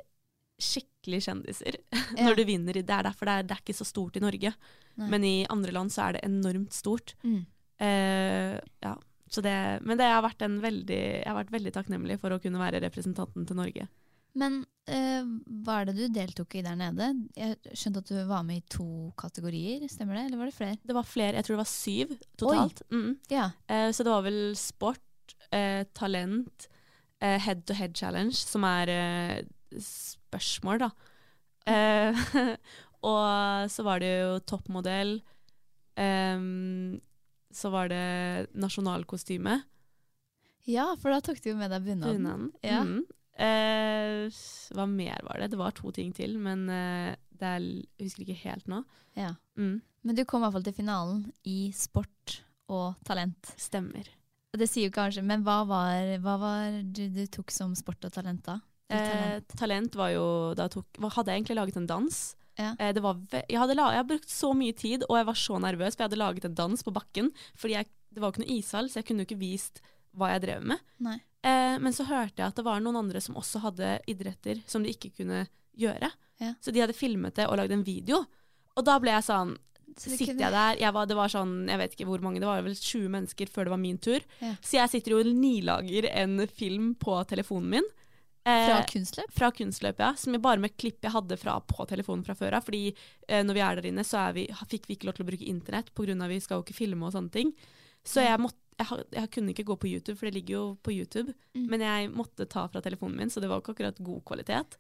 [0.60, 1.78] skikkelig kjendiser
[2.18, 2.26] Ja.
[2.26, 2.76] når du vinner.
[2.76, 4.52] Det er derfor det er, det er ikke så stort i Norge.
[5.00, 5.08] Nei.
[5.14, 7.16] Men i andre land så er det enormt stort.
[7.24, 7.44] Mm.
[7.80, 8.96] Uh, ja.
[9.30, 9.54] Så det,
[9.86, 12.82] men det har vært en veldig, jeg har vært veldig takknemlig for å kunne være
[12.82, 13.86] representanten til Norge.
[14.40, 14.58] Men
[14.90, 15.30] uh,
[15.66, 17.12] hva er det du deltok i der nede?
[17.38, 18.88] Jeg skjønte at du var med i to
[19.22, 20.26] kategorier, stemmer det?
[20.28, 20.82] Eller var det flere?
[20.82, 22.84] Det var flere, jeg tror det var syv totalt.
[22.90, 23.14] Mm.
[23.32, 23.48] Ja.
[23.70, 25.06] Uh, så det var vel sport,
[25.96, 26.68] talent,
[27.22, 30.90] head to head challenge, som er eh, spørsmål, da.
[31.70, 32.24] Eh,
[33.12, 35.20] og så var det jo toppmodell.
[37.52, 39.62] så var det nasjonalkostyme.
[40.64, 42.52] ja, for da tok du jo med deg bunaden.
[42.64, 42.84] Ja.
[42.84, 43.04] Mm.
[43.40, 44.40] Eh,
[44.76, 45.52] hva mer var det?
[45.54, 48.84] Det var to ting til, men eh, det er, jeg husker ikke helt nå.
[49.16, 49.34] Ja.
[49.56, 49.80] Mm.
[50.04, 53.54] Men du kom i hvert fall til finalen i sport og talent.
[53.60, 54.08] Stemmer.
[54.58, 58.14] Det sier jo kanskje, men hva var, hva var du, du tok som sport og
[58.16, 58.58] talent da?
[58.90, 59.46] Talent.
[59.52, 59.96] Eh, talent.
[59.96, 60.26] var jo
[60.58, 62.18] Da tok, hadde jeg egentlig laget en dans.
[62.58, 62.74] Ja.
[62.80, 65.38] Eh, det var jeg, hadde la jeg hadde brukt så mye tid, og jeg var
[65.38, 67.30] så nervøs, for jeg hadde laget en dans på bakken.
[67.60, 69.84] Fordi jeg, det var jo ikke noe ishall, så jeg kunne jo ikke vist
[70.18, 70.82] hva jeg drev med.
[71.46, 74.84] Eh, men så hørte jeg at det var noen andre som også hadde idretter som
[74.84, 75.46] de ikke kunne
[75.80, 76.10] gjøre.
[76.42, 76.56] Ja.
[76.64, 78.24] Så de hadde filmet det og lagd en video.
[78.74, 79.54] Og da ble jeg sånn
[79.98, 82.62] Sitter jeg der, jeg var, det var sånn, jeg vet ikke hvor mange, det var
[82.66, 84.26] vel 20 mennesker før det var min tur.
[84.44, 84.54] Ja.
[84.62, 87.90] Så jeg sitter jo og nilager en film på telefonen min.
[88.48, 89.34] Eh, Fra kunstløp?
[89.36, 90.14] Fra kunstløp, ja.
[90.20, 92.66] Som jeg bare med klipp jeg hadde fra, på telefonen fra før av.
[92.68, 95.28] Fordi eh, når vi er der inne, så er vi, fikk vi ikke lov til
[95.28, 96.16] å bruke internett pga.
[96.32, 97.54] vi skal jo ikke filme og sånne ting.
[98.08, 100.94] Så jeg måtte jeg, jeg kunne ikke gå på YouTube, for det ligger jo på
[100.96, 101.34] YouTube.
[101.52, 101.66] Mm.
[101.68, 104.78] Men jeg måtte ta fra telefonen min, så det var ikke akkurat god kvalitet.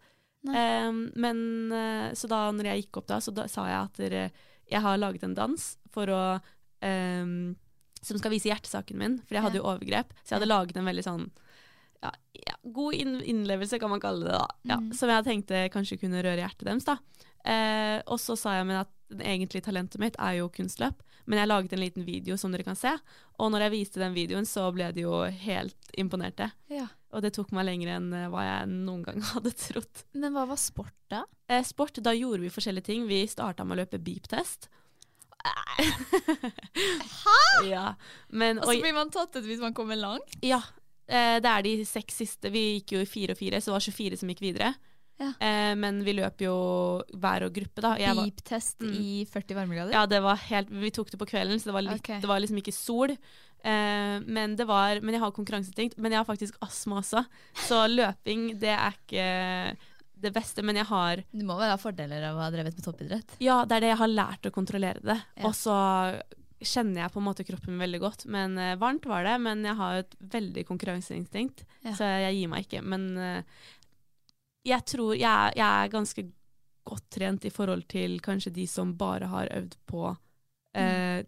[0.47, 3.99] Ehm, men eh, Så da når jeg gikk opp da, så da sa jeg at
[3.99, 4.23] dere,
[4.69, 6.23] jeg har laget en dans for å
[6.85, 7.55] um,
[8.01, 10.13] Som skal vise hjertesaken min, for jeg hadde jo overgrep.
[10.23, 11.25] Så jeg hadde laget en veldig sånn
[11.99, 12.13] ja,
[12.45, 14.37] ja, god innlevelse, kan man kalle det.
[14.37, 14.93] da ja, Mm.
[14.95, 16.85] Som jeg tenkte kanskje kunne røre hjertet deres.
[16.87, 16.95] da
[17.43, 21.39] eh, Og så sa jeg men at det egentlige talentet mitt er jo kunstløp, men
[21.39, 22.91] jeg laget en liten video som dere kan se.
[23.39, 26.51] Og når jeg viste den videoen, så ble de jo helt imponerte.
[26.69, 26.87] Ja.
[27.09, 30.03] Og det tok meg lenger enn eh, hva jeg noen gang hadde trodd.
[30.13, 31.23] Men hva var sport, da?
[31.49, 33.07] Eh, sport, da gjorde vi forskjellige ting.
[33.09, 34.69] Vi starta med å løpe beep-test.
[37.23, 37.69] Hæ?!
[37.69, 37.93] Ja,
[38.27, 40.35] men, Og så blir man tatt ut hvis man kommer langt?
[40.45, 40.61] Ja.
[41.09, 42.51] Eh, det er de seks siste.
[42.53, 44.73] Vi gikk jo i fire og fire, så det var 24 som gikk videre.
[45.19, 45.33] Ja.
[45.43, 46.53] Eh, men vi løp jo
[47.19, 47.95] hver og gruppe, da.
[47.99, 48.93] Beep-test Mm.
[48.95, 49.91] i 40 varmegrader?
[49.97, 52.21] Ja, det var helt Vi tok det på kvelden, så det var, litt, okay.
[52.21, 53.17] det var liksom ikke sol.
[53.63, 57.25] Eh, men det var Men jeg har konkurranseinstinkt, men jeg har faktisk astma også.
[57.67, 59.77] Så løping, det er ikke
[60.19, 62.83] det beste, men jeg har Du må vel ha fordeler av å ha drevet med
[62.83, 63.37] toppidrett?
[63.39, 65.17] Ja, det er det jeg har lært å kontrollere det.
[65.39, 65.47] Ja.
[65.47, 65.75] Og så
[66.59, 68.25] kjenner jeg på en måte kroppen min veldig godt.
[68.27, 71.93] Men eh, varmt var det, men jeg har et veldig konkurranseinstinkt, Ja.
[71.95, 72.81] så jeg gir meg ikke.
[72.83, 73.43] Men eh,
[74.67, 76.25] jeg tror jeg, jeg er ganske
[76.89, 80.03] godt trent i forhold til kanskje de som bare har øvd på
[80.75, 81.23] eh,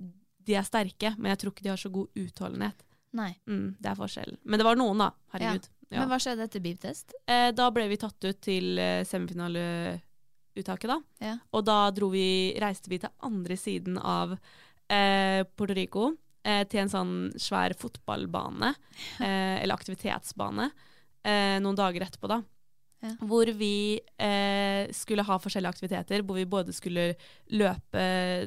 [0.47, 2.87] De er sterke, men jeg tror ikke de har så god utholdenhet.
[3.17, 3.33] Nei.
[3.49, 4.39] Mm, det er forskjellen.
[4.43, 5.11] Men det var noen, da.
[5.35, 5.67] Herregud.
[5.91, 5.99] Ja.
[5.99, 7.15] Men hva skjedde etter beep-test?
[7.27, 10.99] Eh, da ble vi tatt ut til eh, semifinaleuttaket, da.
[11.19, 11.35] Ja.
[11.51, 11.79] Og da
[12.13, 12.25] vi,
[12.63, 16.11] reiste vi til andre siden av eh, Puerto Rico.
[16.41, 18.71] Eh, til en sånn svær fotballbane,
[19.21, 20.71] eh, eller aktivitetsbane,
[21.21, 22.39] eh, noen dager etterpå, da.
[23.01, 23.11] Ja.
[23.29, 27.15] Hvor vi eh, skulle ha forskjellige aktiviteter, hvor vi både skulle
[27.49, 28.03] løpe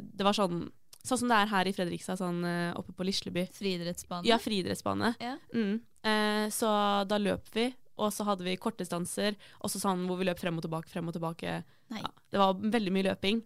[0.06, 0.68] Det var sånn
[1.04, 3.42] Sånn som det er her i Fredrikstad, sånn eh, oppe på Lisleby.
[3.52, 4.24] Friidrettsbane?
[4.28, 5.10] Ja, friidrettsbane.
[5.20, 5.34] Ja.
[5.52, 5.74] Mm.
[6.04, 6.70] Eh, så
[7.08, 7.66] da løp vi,
[8.00, 11.12] og så hadde vi kortdistanser, og så sånn hvor vi løp frem og tilbake, frem
[11.12, 11.58] og tilbake.
[11.92, 13.44] Ja, det var veldig mye løping.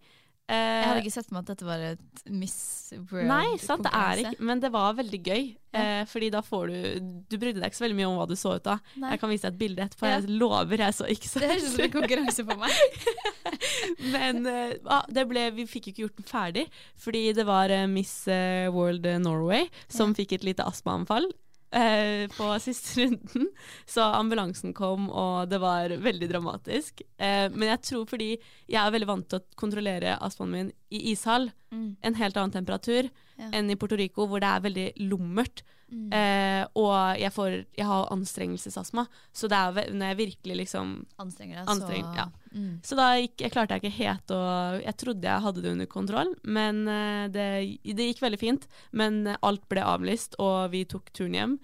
[0.48, 2.54] Eh, Jeg hadde ikke sett for meg at dette var et Miss
[2.94, 3.28] World-konkurranse.
[3.28, 5.42] Nei, sant, det er ikke, men det var veldig gøy.
[5.76, 8.32] Eh, fordi da får du Du brydde deg ikke så veldig mye om hva du
[8.40, 8.80] så ut av.
[8.96, 9.10] Nei.
[9.12, 10.08] Jeg kan vise deg et bilde etterpå.
[10.08, 10.22] Ja.
[10.22, 12.72] Jeg lover, jeg så ikke så Det høres ut som en konkurranse på meg.
[14.14, 16.64] Men uh, det ble, vi fikk jo ikke gjort den ferdig,
[17.00, 21.28] fordi det var uh, Miss eh, World Norway som fikk et lite astmaanfall.
[21.68, 23.50] Uh, på siste runden.
[23.84, 27.02] Så ambulansen kom, og det var veldig dramatisk.
[27.20, 31.10] Uh, men jeg tror fordi jeg er veldig vant til å kontrollere astmaen min i
[31.12, 31.98] ishall, Mm.
[32.00, 33.50] en helt annen temperatur Ja.
[33.54, 35.62] enn i Puerto Rico, hvor det er veldig lummert.
[35.88, 36.10] Mm.
[36.12, 40.90] Eh, og jeg, får, jeg har anstrengelsesastma, så det er når jeg virkelig liksom
[41.22, 42.26] Anstrenger deg, Anstreng, så ja.
[42.52, 42.74] mm.
[42.84, 44.42] Så da gikk, jeg klarte jeg ikke helt å
[44.82, 47.48] Jeg trodde jeg hadde det under kontroll, men eh, det,
[47.88, 48.68] det gikk veldig fint.
[48.92, 51.58] Men eh, alt ble avlyst, og vi tok turen hjem.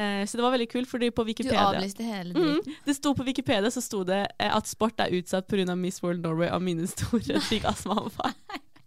[0.00, 3.26] Eh, så det var veldig kult, fordi på Du avlyste hele Mm, det sto på
[3.26, 5.76] Wikipedia så sto det eh, at sport er utsatt pga.
[5.76, 8.34] Miss World Norway av mine store fikk astmaanfall.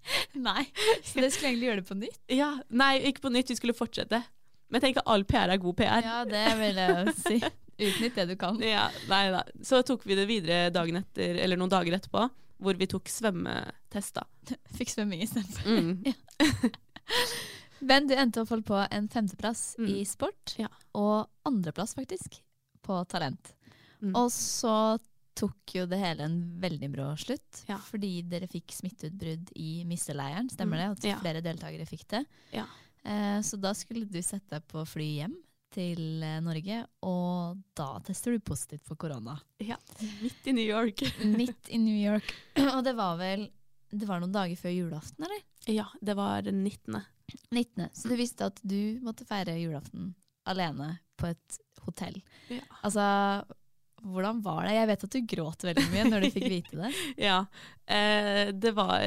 [0.48, 0.64] Nei.
[1.06, 2.20] Så det skulle egentlig gjøre det på nytt?
[2.34, 4.20] Ja, nei, ikke på nytt, vi skulle fortsette.
[4.70, 6.02] Men jeg tenker all PR er god PR.
[6.06, 7.38] Ja, det vil jeg si.
[7.84, 8.58] Utnytt det du kan.
[8.62, 9.44] Ja, nei da.
[9.66, 12.28] Så tok vi det videre dagen etter, eller noen dager etterpå,
[12.64, 14.26] hvor vi tok svømmetest, da.
[14.78, 15.68] Fikk svømming istedenfor.
[15.68, 16.74] Mm.
[17.84, 19.88] Men du endte opp på en femteplass Mm.
[19.90, 20.70] i sport, Ja.
[20.96, 22.40] og andreplass faktisk
[22.84, 23.54] på talent.
[24.02, 24.16] Mm.
[24.16, 24.98] Og så
[25.36, 27.78] tok jo det hele en veldig brå slutt, Ja.
[27.78, 30.86] fordi dere fikk smitteutbrudd i misseleiren, stemmer det?
[30.90, 30.92] Mm.
[30.98, 31.20] At Ja.
[31.20, 32.26] flere deltakere fikk det.
[32.54, 32.66] Ja.
[33.06, 35.36] Eh, så da skulle du sette deg på fly hjem
[35.74, 39.40] til eh, Norge, og da tester du positivt for korona.
[39.60, 39.76] Ja,
[40.22, 41.02] midt i New York.
[41.26, 42.34] Midt i New York.
[42.76, 43.50] Og det var vel
[43.94, 45.42] det var noen dager før julaften, eller?
[45.70, 46.96] Ja, det var den 19.
[47.52, 47.90] 19.
[47.94, 50.16] Så du visste at du måtte feire julaften
[50.50, 52.18] alene på et hotell.
[52.50, 52.62] Ja.
[52.84, 53.04] Altså,
[54.04, 54.74] hvordan var det?
[54.76, 56.92] Jeg vet at du gråt veldig mye når du fikk vite det.
[57.30, 57.38] Ja,
[57.88, 59.06] eh, det var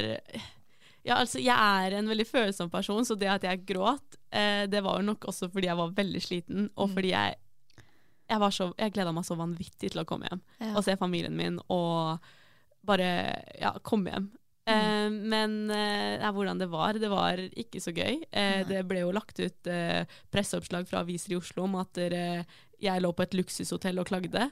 [1.06, 4.80] Ja, altså, jeg er en veldig følsom person, så det at jeg gråt, eh, det
[4.82, 6.94] var jo nok også fordi jeg var veldig sliten, og Mm.
[6.96, 7.36] fordi jeg
[8.28, 10.72] Jeg, så- jeg gleda meg så vanvittig til å komme hjem Ja.
[10.74, 12.18] og se familien min og
[12.84, 14.30] bare ja, komme hjem.
[14.66, 18.24] Eh, men eh, hvordan det var, det var ikke så gøy.
[18.32, 23.00] Eh, det ble jo lagt ut eh, presseoppslag fra aviser i Oslo om at jeg
[23.00, 24.50] lå på et luksushotell og klagde.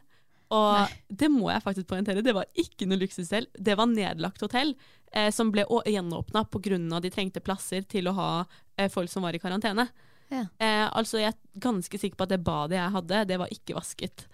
[0.51, 3.47] Og det må jeg faktisk poengtere, det var ikke noe luksushotell.
[3.57, 4.75] Det var nedlagt hotell
[5.13, 7.01] eh, som ble gjenåpna pga.
[7.01, 8.29] de trengte plasser til å ha
[8.77, 9.89] eh, folk som var i karantene.
[10.31, 10.47] Ja.
[10.59, 13.75] Eh, altså Jeg er ganske sikker på at det badet jeg hadde, det var ikke
[13.75, 14.27] vasket.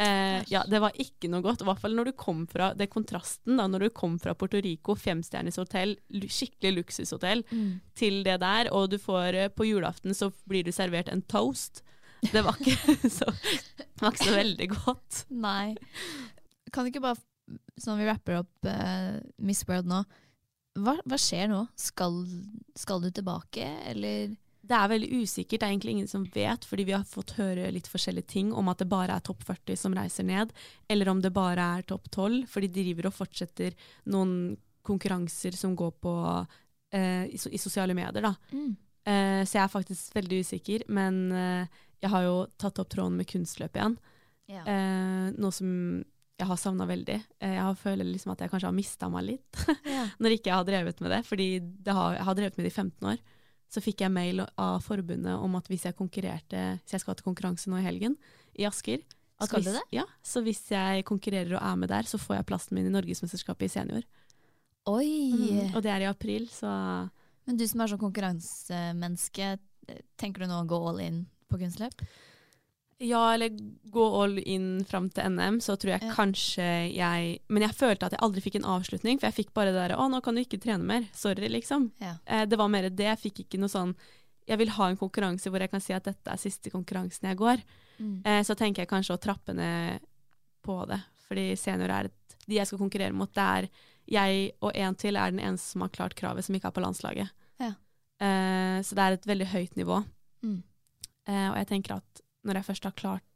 [0.00, 1.60] Eh, ja, det var ikke noe godt.
[1.60, 4.56] I hvert fall når du kom fra det kontrasten da, når du kom fra Puerto
[4.64, 7.80] Rico, femstjerners hotell, skikkelig luksushotell, Mm.
[7.94, 11.82] til det der, og du får eh, på julaften så blir du servert en toast.
[12.20, 15.24] Det var ikke så, det var ikke så veldig godt.
[15.32, 15.74] Nei.
[16.70, 17.20] Kan du ikke bare,
[17.80, 20.04] sånn vi rapper opp uh, Miss World nå,
[20.78, 21.64] hva, hva skjer nå?
[21.78, 22.22] Skal,
[22.78, 24.36] skal du tilbake, eller?
[24.70, 27.72] Det er veldig usikkert, det er egentlig ingen som vet, fordi vi har fått høre
[27.74, 30.52] litt forskjellige ting om at det bare er topp 40 som reiser ned,
[30.92, 33.74] eller om det bare er topp 12, for de driver og fortsetter
[34.12, 34.54] noen
[34.86, 38.34] konkurranser som går på uh, i, i sosiale medier, da.
[38.54, 38.70] Mm.
[39.00, 43.18] Uh, så jeg er faktisk veldig usikker, men eh, jeg har jo tatt opp tråden
[43.20, 43.98] med kunstløp igjen.
[44.50, 44.64] Ja.
[44.66, 45.68] Eh, noe som
[46.40, 47.18] jeg har savna veldig.
[47.44, 50.06] Eh, jeg føler liksom at jeg kanskje har mista meg litt Ja.
[50.18, 51.20] når ikke jeg har drevet med det.
[51.28, 53.20] Fordi det har, jeg har drevet med det i 15 år.
[53.70, 57.28] Så fikk jeg mail av forbundet om at hvis jeg konkurrerte Så jeg skal til
[57.28, 58.16] konkurranse nå i helgen
[58.58, 59.04] i Asker.
[59.40, 59.84] Skal du det?
[59.94, 62.92] Ja, så hvis jeg konkurrerer og er med der, så får jeg plassen min i
[62.92, 64.02] Norgesmesterskapet i senior.
[64.90, 65.06] Oi!
[65.32, 66.68] Mm, og det er i april, så
[67.46, 69.54] Men du som er sånn konkurransemenneske,
[70.20, 72.04] tenker du nå å gå all in på kunstløp?
[73.00, 73.48] Ja, eller
[73.88, 76.12] gå all in fram til NM, så tror jeg Ja.
[76.12, 79.72] kanskje jeg Men jeg følte at jeg aldri fikk en avslutning, for jeg fikk bare
[79.72, 81.08] det der 'Å, nå kan du ikke trene mer'.
[81.14, 81.92] Sorry, liksom.
[82.00, 82.16] Ja.
[82.26, 82.98] Eh, det var mer det.
[82.98, 83.94] Jeg fikk ikke noe sånn
[84.48, 87.36] Jeg vil ha en konkurranse hvor jeg kan si at dette er siste konkurransen jeg
[87.36, 87.62] går.
[88.00, 88.22] Mm.
[88.24, 90.00] Eh, så tenker jeg kanskje å trappe ned
[90.64, 91.00] på det.
[91.28, 92.12] Fordi senior er et
[92.48, 93.68] De jeg skal konkurrere mot, det er
[94.08, 96.82] jeg og en til er den eneste som har klart kravet, som ikke er på
[96.82, 97.30] landslaget.
[97.60, 97.74] Ja.
[98.20, 100.04] Eh, så det er et veldig høyt nivå.
[100.42, 100.62] Mm.
[101.28, 103.26] Eh, og jeg tenker at når jeg først har klart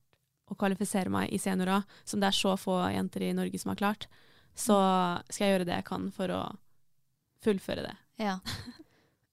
[0.51, 3.81] å kvalifisere meg i seniora, som det er så få jenter i Norge som har
[3.81, 4.09] klart,
[4.55, 4.77] så
[5.29, 6.40] skal jeg gjøre det jeg kan for å
[7.44, 7.94] fullføre det.
[8.23, 8.38] Ja.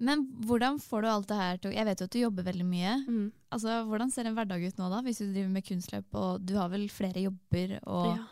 [0.01, 2.65] Men hvordan får du alt det her til Jeg vet jo at du jobber veldig
[2.65, 2.93] mye.
[3.05, 3.25] Mm.
[3.53, 6.55] Altså, Hvordan ser en hverdag ut nå, da, hvis du driver med kunstløp, og du
[6.57, 8.23] har vel flere jobber, og Ja.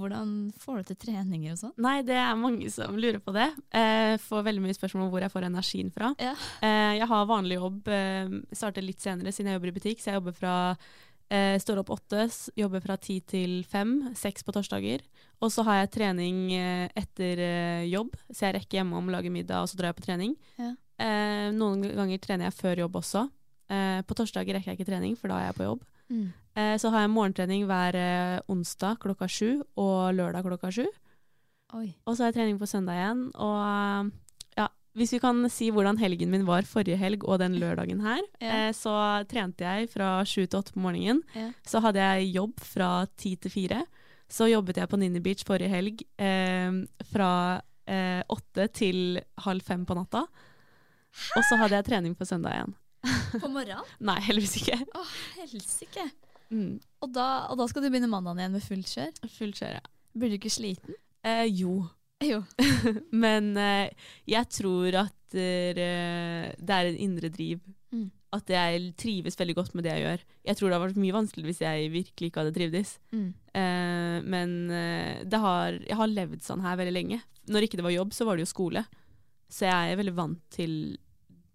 [0.00, 1.74] Hvordan får du til treninger og sånn?
[1.82, 3.48] Nei, det er mange som lurer på det.
[3.74, 6.12] Jeg får veldig mye spørsmål om hvor jeg får energien fra.
[6.22, 6.34] Ja.
[6.64, 10.12] Eh, jeg har vanlig jobb, jeg starter litt senere siden jeg jobber i butikk, så
[10.12, 10.54] jeg jobber fra
[11.28, 12.26] eh, står opp åtte,
[12.58, 15.04] jobber fra ti til fem, seks på torsdager.
[15.42, 19.64] Og så har jeg trening eh, etter eh, jobb, så jeg rekker hjemom, lager middag,
[19.64, 20.36] og så drar jeg på trening.
[20.60, 20.72] Ja.
[21.02, 23.26] Eh, noen ganger trener jeg før jobb også.
[23.68, 25.84] Eh, på torsdager rekker jeg ikke trening, for da er jeg på jobb.
[26.10, 26.28] Mm.
[26.56, 30.86] Eh, så har jeg morgentrening hver eh, onsdag klokka sju og lørdag klokka sju.
[32.06, 33.24] Og så har jeg trening på søndag igjen.
[33.42, 34.12] Og
[34.56, 38.22] ja, hvis vi kan si hvordan helgen min var forrige helg og den lørdagen her,
[38.40, 38.68] Ja.
[38.68, 38.94] eh, så
[39.28, 41.22] trente jeg fra sju til åtte på morgenen.
[41.34, 41.50] Ja.
[41.66, 43.82] Så hadde jeg jobb fra ti til fire.
[44.28, 46.72] Så jobbet jeg på Ninni Beach forrige helg eh,
[47.12, 50.24] fra eh, åtte til halv fem på natta.
[51.36, 52.74] Og så hadde jeg trening på søndag igjen.
[53.40, 53.84] På morgenen?
[54.08, 54.78] Nei, heldigvis ikke.
[54.96, 55.04] Å,
[55.42, 56.06] helsike.
[56.52, 56.76] Mm.
[57.02, 59.14] Og, da- og da skal du begynne mandagen igjen med fullt kjør?
[59.38, 59.84] Fullt kjør, ja.
[60.16, 60.96] Blir du ikke sliten?
[61.26, 61.80] Eh, jo.
[62.24, 62.42] Jo.
[63.24, 63.90] Men eh,
[64.30, 67.60] jeg tror at eh, det er en indre driv.
[67.92, 68.06] Mm.
[68.36, 70.22] At jeg trives veldig godt med det jeg gjør.
[70.48, 72.94] Jeg tror det hadde vært mye vanskeligere hvis jeg virkelig ikke hadde trivdes.
[73.14, 73.26] Mm.
[73.60, 77.20] Eh, men eh, det har, jeg har levd sånn her veldig lenge.
[77.52, 78.82] Når ikke det var jobb, så var det jo skole.
[79.52, 80.72] Så jeg er veldig vant til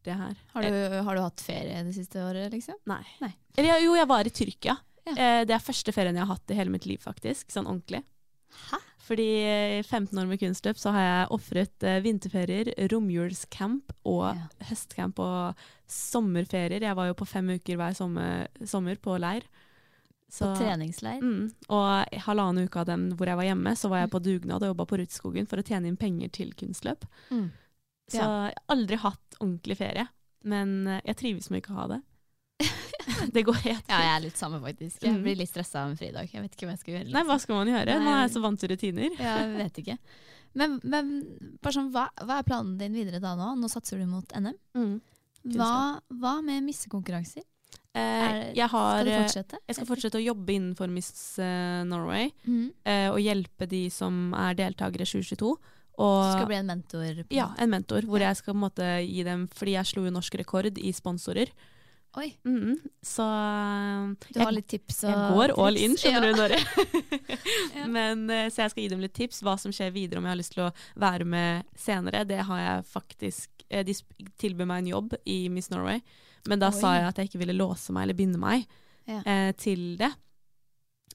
[0.07, 0.37] det her.
[0.53, 2.77] Har du, har du hatt ferie det siste året, liksom?
[2.89, 3.03] Nei.
[3.21, 3.31] Nei.
[3.57, 4.77] Eller jo, jeg var i Tyrkia.
[5.07, 5.13] Ja.
[5.17, 7.49] Eh, det er første ferien jeg har hatt i hele mitt liv, faktisk.
[7.53, 8.03] Sånn ordentlig.
[8.69, 8.79] Hæ?
[9.01, 14.45] Fordi i 15 år med kunstløp så har jeg ofret eh, vinterferier, romjulscamp og Ja.
[14.69, 15.57] høstcamp og
[15.89, 16.81] sommerferier.
[16.85, 19.43] Jeg var jo på fem uker hver sommer, sommer på leir.
[20.31, 21.19] På treningsleir?
[21.19, 24.63] Mm, og halvannen uke av dem hvor jeg var hjemme, så var jeg på dugnad
[24.63, 27.03] og jobba på Rudskogen for å tjene inn penger til kunstløp.
[27.33, 27.49] Mm.
[28.11, 30.07] Så jeg har aldri hatt ordentlig ferie.
[30.43, 32.01] Men eh, jeg trives med ikke å ha det.
[33.35, 33.89] det går helt fint.
[33.93, 35.01] Ja, jeg er litt samme, faktisk.
[35.03, 35.23] Jeg Mm.
[35.25, 36.29] blir litt stressa av en fridag.
[36.33, 37.11] Jeg vet ikke hva jeg skal gjøre.
[37.15, 37.95] Nei, hva skal man gjøre?
[38.03, 39.15] Nå er jeg så vant til rutiner.
[39.19, 39.97] ja, Jeg vet ikke.
[40.53, 41.11] Men, men
[41.63, 43.53] sånn, hva, hva er planen din videre da nå?
[43.57, 44.57] Nå satser du mot NM.
[44.75, 44.97] Mm.
[45.55, 47.45] Hva, hva med missekonkurranser?
[47.95, 49.57] Eh, jeg, har, skal eh, fortsette?
[49.67, 52.69] jeg skal fortsette å jobbe innenfor Miss eh, Norway Mm.
[52.87, 55.49] eh, og hjelpe de som er deltakere 2022.
[55.97, 57.23] Du Og, skal bli en mentor?
[57.27, 60.05] På ja, en mentor, hvor jeg skal på en måte gi dem Fordi jeg slo
[60.07, 61.51] jo norsk rekord i sponsorer.
[62.17, 62.73] Oi, Mhm,
[63.07, 63.23] så
[64.33, 66.33] du har litt tips og Jeg går all in, skjønner Ja.
[66.33, 67.21] du, Norge.
[67.95, 69.39] Men, eh, så jeg skal gi dem litt tips.
[69.45, 72.25] Hva som skjer videre, om jeg har lyst til å være med senere.
[72.27, 73.95] Det har jeg faktisk eh, De
[74.43, 76.01] tilbød meg en jobb i Miss Norway,
[76.49, 76.79] men da Oi.
[76.81, 78.65] sa jeg at jeg ikke ville låse meg eller binde meg
[79.07, 79.21] Ja.
[79.25, 80.11] eh, til det.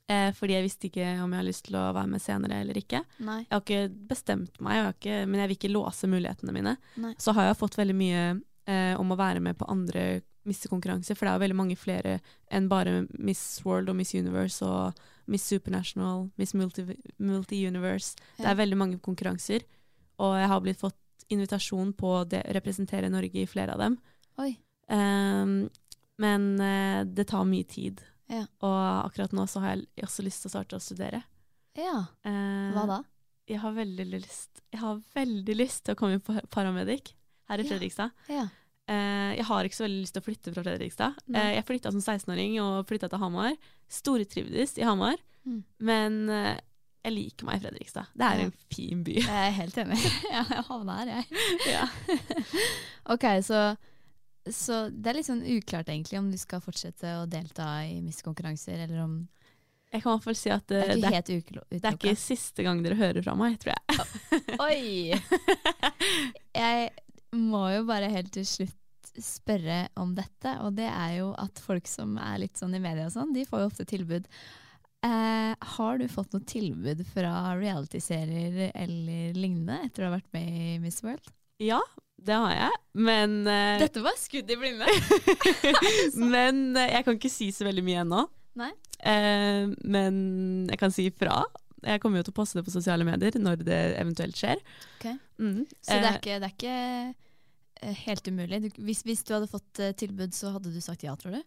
[0.09, 2.78] Eh, fordi jeg visste ikke om jeg har lyst til å være med senere eller
[2.78, 3.01] ikke.
[3.26, 3.40] Nei.
[3.44, 6.76] Jeg har ikke bestemt meg, jeg har ikke, men jeg vil ikke låse mulighetene mine.
[7.03, 7.14] Nei.
[7.18, 8.22] Så har jeg fått veldig mye
[8.68, 10.07] eh, om å være med på andre
[10.47, 12.20] missekonkurranser, for det er jo veldig mange flere
[12.55, 14.94] enn bare Miss World og Miss Universe og
[15.26, 18.14] Miss Supernational, Miss Multi- Multi-Universe.
[18.38, 19.64] Det er veldig mange konkurranser,
[20.22, 20.94] og jeg har blitt fått
[21.34, 23.99] invitasjon på å representere Norge i flere av dem.
[24.88, 25.68] Ehm,
[26.22, 28.01] men eh, det tar mye tid.
[28.29, 28.45] Ja.
[28.66, 31.22] Og akkurat nå så har jeg også lyst til å starte å studere.
[31.79, 32.07] Ja.
[32.27, 33.01] Eh, Hva da?
[33.47, 37.12] Jeg har veldig lyst Jeg har veldig lyst til å komme inn på paramedic
[37.49, 38.11] her i Fredrikstad.
[38.33, 38.49] Ja.
[38.89, 41.14] Eh, jeg har ikke så veldig lyst til å flytte fra Fredrikstad.
[41.31, 41.41] Nei.
[41.43, 43.55] Eh, jeg flytta som 16-åring og flytta til Hamar.
[43.89, 45.16] Stortrivdes i Hamar,
[45.47, 45.62] Mm.
[45.79, 46.14] men
[47.07, 48.09] jeg liker meg i Fredrikstad.
[48.18, 48.45] Det er Ja.
[48.47, 49.14] en fin by.
[49.14, 49.99] Jeg er helt enig.
[50.33, 51.27] jeg havna her, jeg.
[51.77, 51.87] Ja.
[53.14, 53.61] ok, så,
[54.53, 58.84] så det er litt sånn uklart egentlig om du skal fortsette å delta i missekonkurranser,
[58.86, 59.16] eller om
[59.92, 61.99] Jeg kan i hvert fall si at Det er eh, ikke det, er, det er
[61.99, 64.59] ikke siste gang dere hører fra meg, tror jeg.
[64.62, 65.14] Oi!
[66.57, 66.90] Jeg
[67.36, 68.82] må jo bare helt til slutt
[69.22, 73.07] spørre om dette, og det er jo at folk som er litt sånn i media
[73.09, 74.26] og sånn, de får jo ofte tilbud.
[75.07, 80.49] Eh, har du fått noe tilbud fra realityserier eller lignende etter å ha vært med
[80.49, 81.32] i Miss World?
[81.62, 81.80] Ja,
[82.17, 84.89] det har jeg, men uh, Dette var skudd i blinde!
[86.35, 88.23] Men uh, jeg kan ikke si så veldig mye ennå.
[88.57, 88.73] Nei.
[89.05, 90.17] Uh, men
[90.71, 91.43] jeg kan si fra.
[91.85, 94.62] Jeg kommer jo til å poste det på sosiale medier når det eventuelt skjer.
[94.97, 95.19] Okay.
[95.39, 95.67] Mm.
[95.85, 98.62] Så det er ikke, det er ikke helt umulig.
[98.64, 101.45] Du, hvis, hvis du hadde fått tilbud, så hadde du sagt ja, tror du?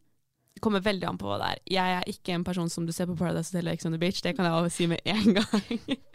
[0.54, 1.64] Det kommer veldig an på hva det er.
[1.80, 4.02] Jeg er ikke en person som du ser på Paradise Hotel og Ex on the
[4.02, 5.98] Beach, det kan jeg si med en gang.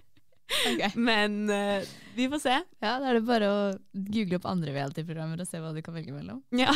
[0.95, 1.83] Men uh,
[2.15, 2.55] vi får se.
[2.81, 3.61] Ja, Da er det bare å
[3.93, 6.43] google opp andre reality-programmer og se hva du kan velge mellom.
[6.55, 6.75] Ja.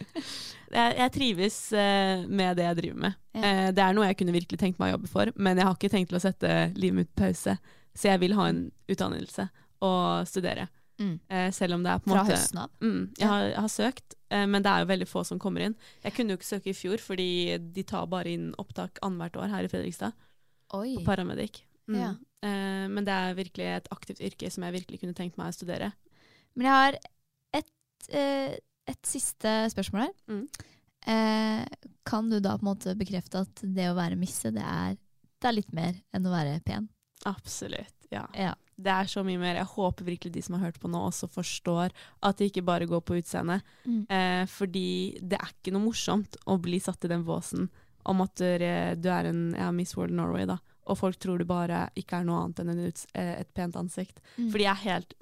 [0.76, 3.20] jeg, jeg trives uh, med det jeg driver med.
[3.36, 3.42] Ja.
[3.42, 5.78] Uh, det er noe jeg kunne virkelig tenkt meg å jobbe for, men jeg har
[5.78, 7.56] ikke tenkt til å sette livet mitt på pause.
[7.96, 9.48] Så jeg vil ha en utdannelse
[9.86, 10.68] og studere.
[11.00, 11.14] Mm.
[11.56, 12.72] Selv om det er på en Fra måte høsten av?
[12.84, 14.16] Mm, jeg, har, jeg har søkt,
[14.52, 15.74] men det er jo veldig få som kommer inn.
[16.04, 17.28] Jeg kunne jo ikke søke i fjor, fordi
[17.72, 20.12] de tar bare inn opptak annethvert år her i Fredrikstad.
[20.76, 20.92] Oi.
[20.98, 21.62] På paramedic.
[21.88, 21.98] Mm.
[21.98, 22.12] Ja.
[22.40, 25.56] Eh, men det er virkelig et aktivt yrke som jeg virkelig kunne tenkt meg å
[25.56, 25.92] studere.
[26.56, 26.98] Men jeg har
[27.60, 27.72] et,
[28.08, 28.56] eh,
[28.90, 30.14] et siste spørsmål her.
[30.30, 30.46] Mm.
[31.06, 34.96] Eh, kan du da på en måte bekrefte at det å være misse, det er,
[35.40, 36.88] det er litt mer enn å være pen?
[37.28, 38.26] Absolutt, ja.
[38.36, 38.54] Ja.
[38.80, 39.58] Det er så mye mer.
[39.58, 41.92] Jeg håper virkelig de som har hørt på nå, også forstår
[42.24, 43.60] at det ikke bare går på utseendet.
[43.84, 44.06] Mm.
[44.08, 47.68] Eh, fordi det er ikke noe morsomt å bli satt i den båsen
[48.08, 48.46] om at du
[49.12, 50.56] er en ja, Miss World Norway, da.
[50.90, 54.18] Og folk tror du bare ikke er noe annet enn eh, et pent ansikt.
[54.36, 54.48] Mm.
[54.50, 55.14] Fordi jeg er helt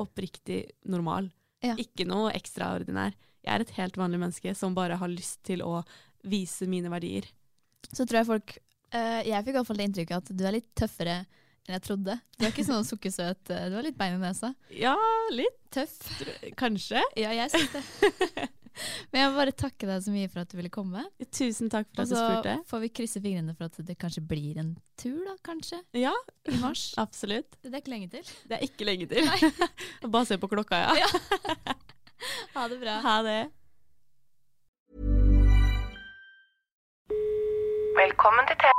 [0.00, 1.28] oppriktig normal.
[1.64, 1.74] Ja.
[1.80, 3.12] Ikke noe ekstraordinær.
[3.44, 5.82] Jeg er et helt vanlig menneske som bare har lyst til å
[6.28, 7.28] vise mine verdier.
[7.90, 8.52] Så tror jeg folk
[8.94, 11.82] uh, Jeg fikk i hvert fall det inntrykket at du er litt tøffere enn jeg
[11.84, 12.16] trodde.
[12.36, 13.50] Du er ikke sånn sukkersøt.
[13.52, 14.54] eh, Du har litt bein i nesa.
[14.74, 14.94] Ja,
[15.36, 15.58] litt.
[15.70, 16.00] Tøff.
[16.58, 17.02] Kanskje.
[17.20, 18.48] Ja, jeg syns det.
[19.10, 21.04] Men jeg vil bare takke deg så mye for at du ville komme.
[21.34, 22.56] Tusen takk for at du så spurte.
[22.70, 25.80] får vi krysse fingrene for at det kanskje blir en tur, da, kanskje?
[25.98, 26.14] Ja,
[26.48, 26.90] I mars.
[27.04, 27.58] absolutt.
[27.62, 28.34] Det er ikke lenge til.
[28.48, 29.30] Det er ikke lenge til.
[30.14, 31.08] Bare se på klokka, ja.
[32.54, 32.98] Ha det bra.
[33.00, 33.38] Ha det.
[37.96, 38.76] Velkommen til TV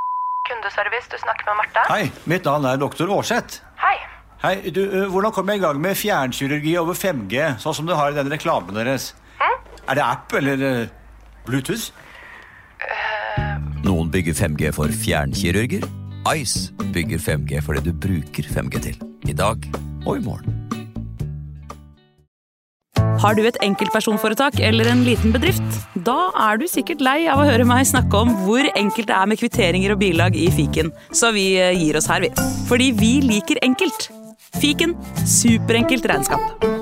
[0.50, 1.10] kundeservice.
[1.10, 1.82] Du snakker med Martha.
[1.90, 3.62] Hei, mitt navn er doktor Aarseth.
[3.82, 3.96] Hei.
[4.42, 8.10] Hei, du, Hvordan kommer jeg i gang med fjernkirurgi over 5G, sånn som du har
[8.10, 9.12] i den reklamen deres?
[9.88, 10.86] Er det app eller
[11.46, 11.90] Bluetooth?
[13.82, 15.86] Noen bygger 5G for fjernkirurger.
[16.38, 19.00] Ice bygger 5G for det du bruker 5G til.
[19.26, 19.64] I dag
[20.06, 20.58] og i morgen.
[23.22, 25.76] Har du et enkeltpersonforetak eller en liten bedrift?
[26.06, 29.30] Da er du sikkert lei av å høre meg snakke om hvor enkelt det er
[29.30, 32.32] med kvitteringer og bilag i fiken, så vi eh, gir oss her, vi.
[32.70, 34.10] Fordi vi liker enkelt.
[34.58, 36.81] Fiken superenkelt regnskap.